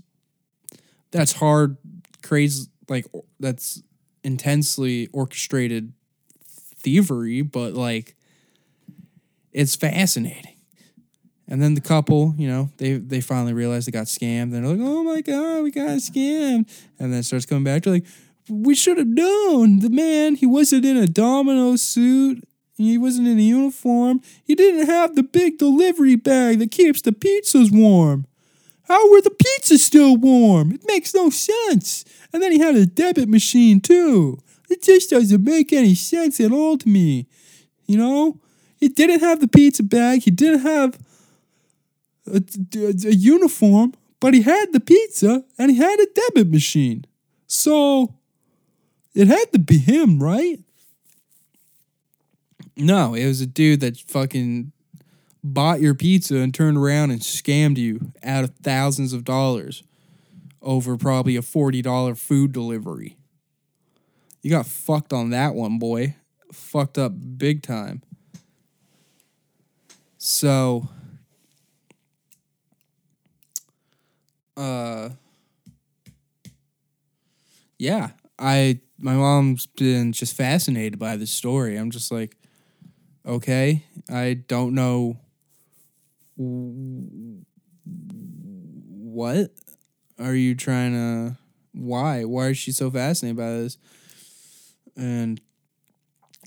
[1.11, 1.77] that's hard,
[2.21, 3.05] crazy, like
[3.39, 3.83] that's
[4.23, 5.93] intensely orchestrated
[6.77, 8.15] thievery, but like
[9.51, 10.55] it's fascinating.
[11.47, 14.51] And then the couple, you know, they they finally realize they got scammed.
[14.51, 16.67] They're like, "Oh my god, we got scammed!"
[16.99, 18.05] And then it starts coming back to like,
[18.49, 19.79] "We should have known.
[19.79, 22.43] The man, he wasn't in a domino suit.
[22.75, 24.21] He wasn't in a uniform.
[24.43, 28.25] He didn't have the big delivery bag that keeps the pizzas warm.
[28.87, 30.71] How were the pizzas still warm?
[30.71, 32.03] It makes no sense.
[32.33, 34.39] And then he had a debit machine too.
[34.69, 37.27] It just doesn't make any sense at all to me.
[37.85, 38.39] You know,
[38.75, 40.23] he didn't have the pizza bag.
[40.23, 40.97] He didn't have
[42.25, 42.41] a,
[42.75, 47.05] a, a uniform, but he had the pizza and he had a debit machine.
[47.45, 48.15] So
[49.13, 50.59] it had to be him, right?
[52.75, 54.71] No, it was a dude that fucking
[55.43, 59.83] bought your pizza and turned around and scammed you out of thousands of dollars
[60.63, 63.17] over probably a $40 food delivery.
[64.41, 66.15] You got fucked on that one, boy.
[66.51, 68.01] Fucked up big time.
[70.17, 70.87] So
[74.55, 75.09] uh
[77.77, 81.75] yeah, I my mom's been just fascinated by this story.
[81.75, 82.37] I'm just like,
[83.25, 85.17] okay, I don't know
[89.05, 89.49] what
[90.19, 91.37] are you trying to
[91.73, 92.23] why?
[92.23, 93.77] Why is she so fascinated by this?
[94.95, 95.41] And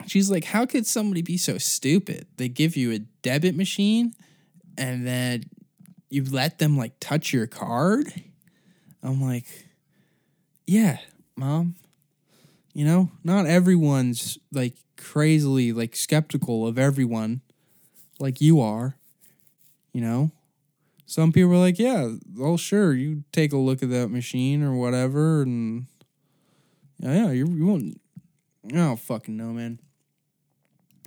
[0.07, 2.27] she's like how could somebody be so stupid?
[2.37, 4.15] They give you a debit machine
[4.79, 5.45] and then
[6.11, 8.13] you let them like touch your card?
[9.03, 9.47] I'm like
[10.67, 10.99] yeah
[11.37, 11.77] mom.
[12.73, 17.43] You know not everyone's like crazily like skeptical of everyone
[18.19, 18.97] like you are
[19.93, 20.31] you know
[21.07, 24.75] some people are like yeah well sure you take a look at that machine or
[24.75, 25.87] whatever and
[26.99, 28.01] yeah yeah you, you won't
[28.67, 29.79] i don't fucking know man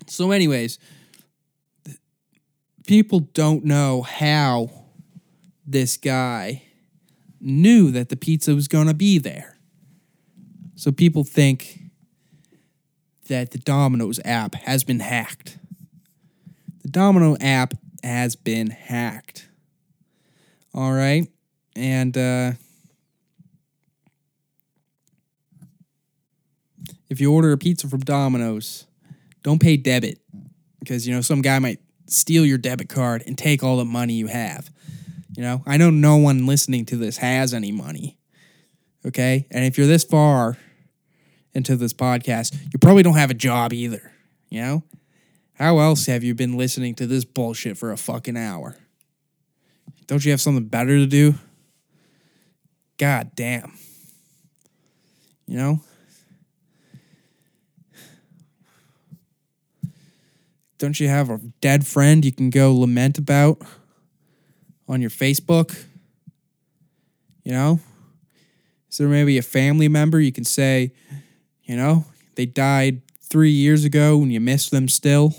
[0.07, 0.79] so anyways
[2.87, 4.69] people don't know how
[5.67, 6.63] this guy
[7.39, 9.59] knew that the pizza was to be there
[10.79, 11.89] so people think
[13.27, 15.57] that the Domino's app has been hacked.
[16.83, 19.48] The Domino app has been hacked.
[20.79, 21.27] All right.
[21.75, 22.53] And uh,
[27.09, 28.87] if you order a pizza from Domino's,
[29.43, 30.21] don't pay debit
[30.79, 34.13] because, you know, some guy might steal your debit card and take all the money
[34.13, 34.69] you have.
[35.35, 38.17] You know, I know no one listening to this has any money.
[39.05, 39.47] Okay.
[39.51, 40.57] And if you're this far
[41.53, 44.13] into this podcast, you probably don't have a job either.
[44.49, 44.83] You know?
[45.55, 48.77] How else have you been listening to this bullshit for a fucking hour?
[50.09, 51.35] Don't you have something better to do?
[52.97, 53.77] God damn.
[55.45, 55.81] You know?
[60.79, 63.61] Don't you have a dead friend you can go lament about
[64.87, 65.79] on your Facebook?
[67.43, 67.79] You know?
[68.89, 70.91] Is there maybe a family member you can say,
[71.65, 75.35] you know, they died three years ago and you miss them still?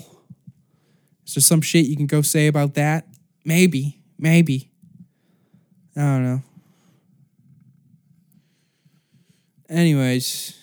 [1.27, 3.05] Is there some shit you can go say about that?
[3.43, 4.00] Maybe.
[4.21, 4.69] Maybe.
[5.97, 6.41] I don't know.
[9.67, 10.55] Anyways.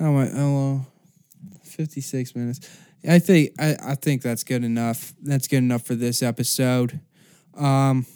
[0.00, 0.86] Oh my oh
[1.64, 2.60] 56 minutes.
[3.06, 5.12] I think I, I think that's good enough.
[5.22, 6.98] That's good enough for this episode.
[7.54, 8.06] Um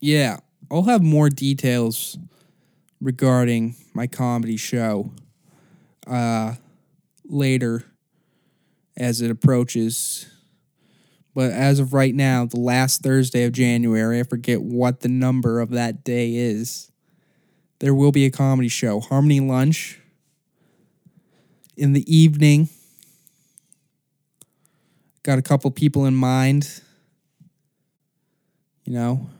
[0.00, 0.38] yeah,
[0.70, 2.18] I'll have more details
[3.00, 5.10] regarding my comedy show
[6.06, 6.56] uh
[7.24, 7.84] later
[8.94, 10.26] as it approaches.
[11.34, 15.60] But as of right now, the last Thursday of January, I forget what the number
[15.60, 16.90] of that day is.
[17.80, 20.00] There will be a comedy show, Harmony Lunch,
[21.76, 22.68] in the evening.
[25.22, 26.82] Got a couple people in mind.
[28.84, 29.30] You know,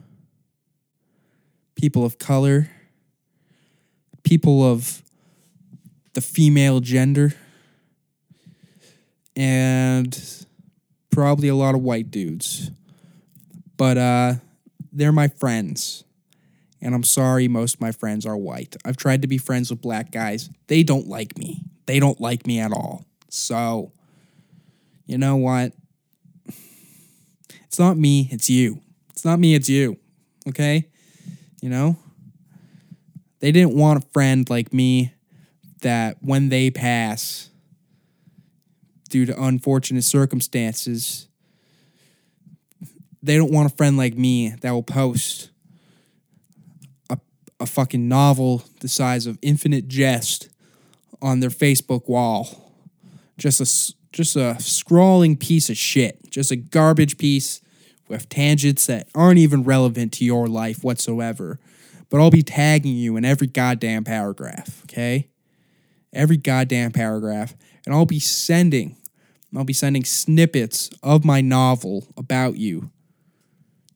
[1.74, 2.70] people of color,
[4.22, 5.03] people of
[6.12, 7.32] the female gender,
[9.34, 10.47] and
[11.18, 12.70] probably a lot of white dudes.
[13.76, 14.34] But uh,
[14.92, 16.04] they're my friends.
[16.80, 18.76] And I'm sorry, most of my friends are white.
[18.84, 20.48] I've tried to be friends with black guys.
[20.68, 21.64] They don't like me.
[21.86, 23.04] They don't like me at all.
[23.30, 23.90] So,
[25.06, 25.72] you know what?
[27.64, 28.80] It's not me, it's you.
[29.10, 29.98] It's not me, it's you.
[30.48, 30.88] Okay?
[31.60, 31.96] You know?
[33.40, 35.14] They didn't want a friend like me
[35.80, 37.50] that when they pass,
[39.09, 41.28] due to unfortunate circumstances,
[43.22, 45.50] they don't want a friend like me that will post
[47.11, 47.18] a,
[47.61, 50.48] a fucking novel the size of Infinite Jest
[51.20, 52.72] on their Facebook wall.
[53.36, 56.30] Just a just a scrawling piece of shit.
[56.30, 57.61] Just a garbage piece
[58.09, 61.59] with tangents that aren't even relevant to your life whatsoever.
[62.11, 65.28] But I'll be tagging you in every goddamn paragraph, okay?
[66.12, 67.54] Every goddamn paragraph.
[67.84, 68.96] And I'll be sending
[69.57, 72.90] I'll be sending snippets of my novel about you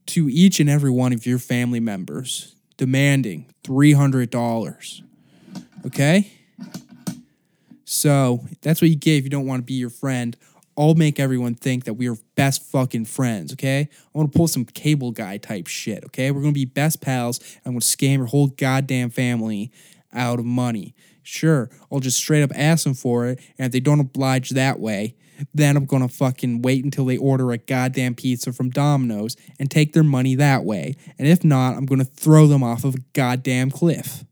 [0.07, 5.03] to each and every one of your family members, demanding $300.
[5.87, 6.33] Okay?
[7.85, 10.37] So that's what you get if you don't want to be your friend.
[10.77, 13.89] I'll make everyone think that we are best fucking friends, okay?
[13.91, 16.31] I want to pull some cable guy type shit, okay?
[16.31, 17.41] We're gonna be best pals.
[17.67, 19.71] I'm gonna scam your whole goddamn family
[20.15, 20.95] out of money.
[21.23, 24.81] Sure, I'll just straight up ask them for it, and if they don't oblige that
[24.81, 25.15] way,
[25.55, 29.93] then I'm gonna fucking wait until they order a goddamn pizza from Domino's and take
[29.93, 30.95] their money that way.
[31.19, 34.25] And if not, I'm gonna throw them off of a goddamn cliff.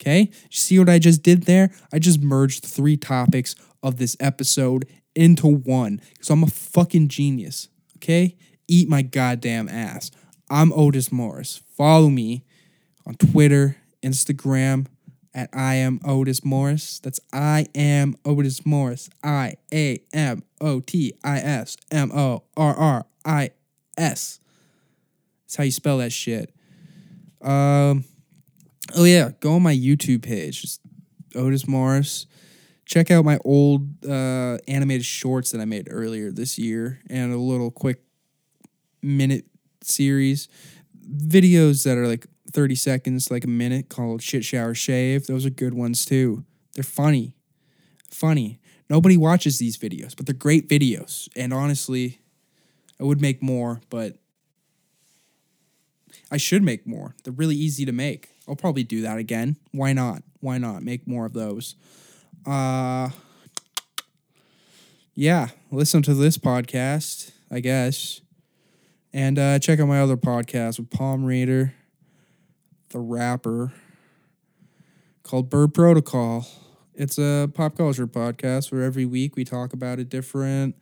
[0.00, 0.30] Okay?
[0.30, 1.70] You see what I just did there?
[1.92, 6.00] I just merged three topics of this episode into one.
[6.20, 7.68] So I'm a fucking genius.
[7.96, 8.36] Okay?
[8.68, 10.10] eat my goddamn ass.
[10.50, 11.62] I'm Otis Morris.
[11.76, 12.44] Follow me
[13.06, 14.86] on Twitter, Instagram
[15.34, 17.00] at I am Otis Morris.
[17.00, 19.10] That's I am Otis Morris.
[19.22, 23.50] I A M O T I S M O R R I
[23.98, 24.40] S.
[25.44, 26.54] That's how you spell that shit.
[27.42, 28.04] Um,
[28.96, 30.80] oh yeah, go on my YouTube page, just
[31.34, 32.26] Otis Morris.
[32.86, 37.38] Check out my old uh, animated shorts that I made earlier this year, and a
[37.38, 38.02] little quick
[39.02, 39.44] minute
[39.82, 40.48] series
[41.10, 45.26] videos that are like 30 seconds, like a minute, called Shit Shower Shave.
[45.26, 46.44] Those are good ones too.
[46.74, 47.36] They're funny.
[48.10, 48.60] Funny.
[48.88, 51.28] Nobody watches these videos, but they're great videos.
[51.36, 52.20] And honestly,
[53.00, 54.16] I would make more, but
[56.30, 57.14] I should make more.
[57.24, 58.30] They're really easy to make.
[58.48, 59.56] I'll probably do that again.
[59.72, 60.22] Why not?
[60.40, 61.74] Why not make more of those?
[62.46, 63.10] Uh
[65.14, 68.20] yeah, listen to this podcast, I guess.
[69.12, 71.72] And uh, check out my other podcast with Palm Reader,
[72.94, 73.72] the rapper,
[75.24, 76.46] called Bird Protocol.
[76.94, 80.76] It's a pop culture podcast where every week we talk about a different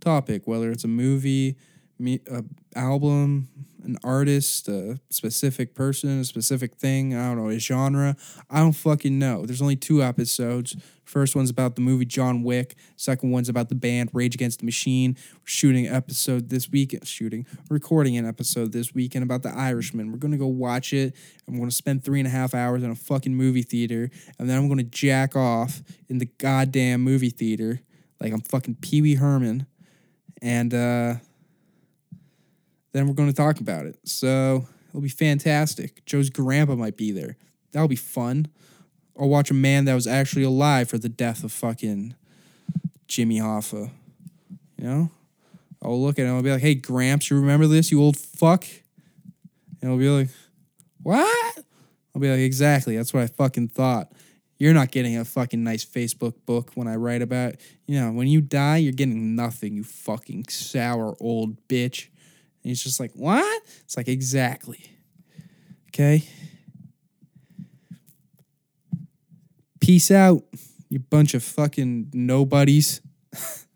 [0.00, 1.58] topic, whether it's a movie,
[1.98, 2.42] me, a
[2.74, 3.48] album,
[3.84, 7.14] an artist, a specific person, a specific thing.
[7.14, 8.16] I don't know, a genre.
[8.50, 9.46] I don't fucking know.
[9.46, 10.76] There's only two episodes.
[11.04, 12.76] First one's about the movie John Wick.
[12.96, 15.16] Second one's about the band Rage Against the Machine.
[15.32, 17.06] We're shooting episode this weekend.
[17.06, 20.12] Shooting, recording an episode this weekend about the Irishman.
[20.12, 21.14] We're gonna go watch it.
[21.46, 24.58] I'm gonna spend three and a half hours in a fucking movie theater, and then
[24.58, 27.80] I'm gonna jack off in the goddamn movie theater
[28.20, 29.66] like I'm fucking Pee Wee Herman,
[30.42, 31.14] and uh,
[32.92, 33.98] then we're going to talk about it.
[34.04, 36.04] So it'll be fantastic.
[36.06, 37.36] Joe's grandpa might be there.
[37.72, 38.48] That'll be fun.
[39.14, 42.14] Or watch a man that was actually alive for the death of fucking
[43.08, 43.90] Jimmy Hoffa.
[44.76, 45.10] You know?
[45.82, 46.34] I'll look at him.
[46.34, 48.64] I'll be like, hey, Gramps, you remember this, you old fuck?
[49.80, 50.28] And he'll be like,
[51.02, 51.58] what?
[52.14, 52.96] I'll be like, exactly.
[52.96, 54.12] That's what I fucking thought.
[54.58, 57.54] You're not getting a fucking nice Facebook book when I write about,
[57.86, 62.08] you know, when you die, you're getting nothing, you fucking sour old bitch.
[62.68, 63.62] And he's just like, what?
[63.80, 64.84] It's like, exactly.
[65.88, 66.22] Okay.
[69.80, 70.44] Peace out,
[70.90, 73.00] you bunch of fucking nobodies.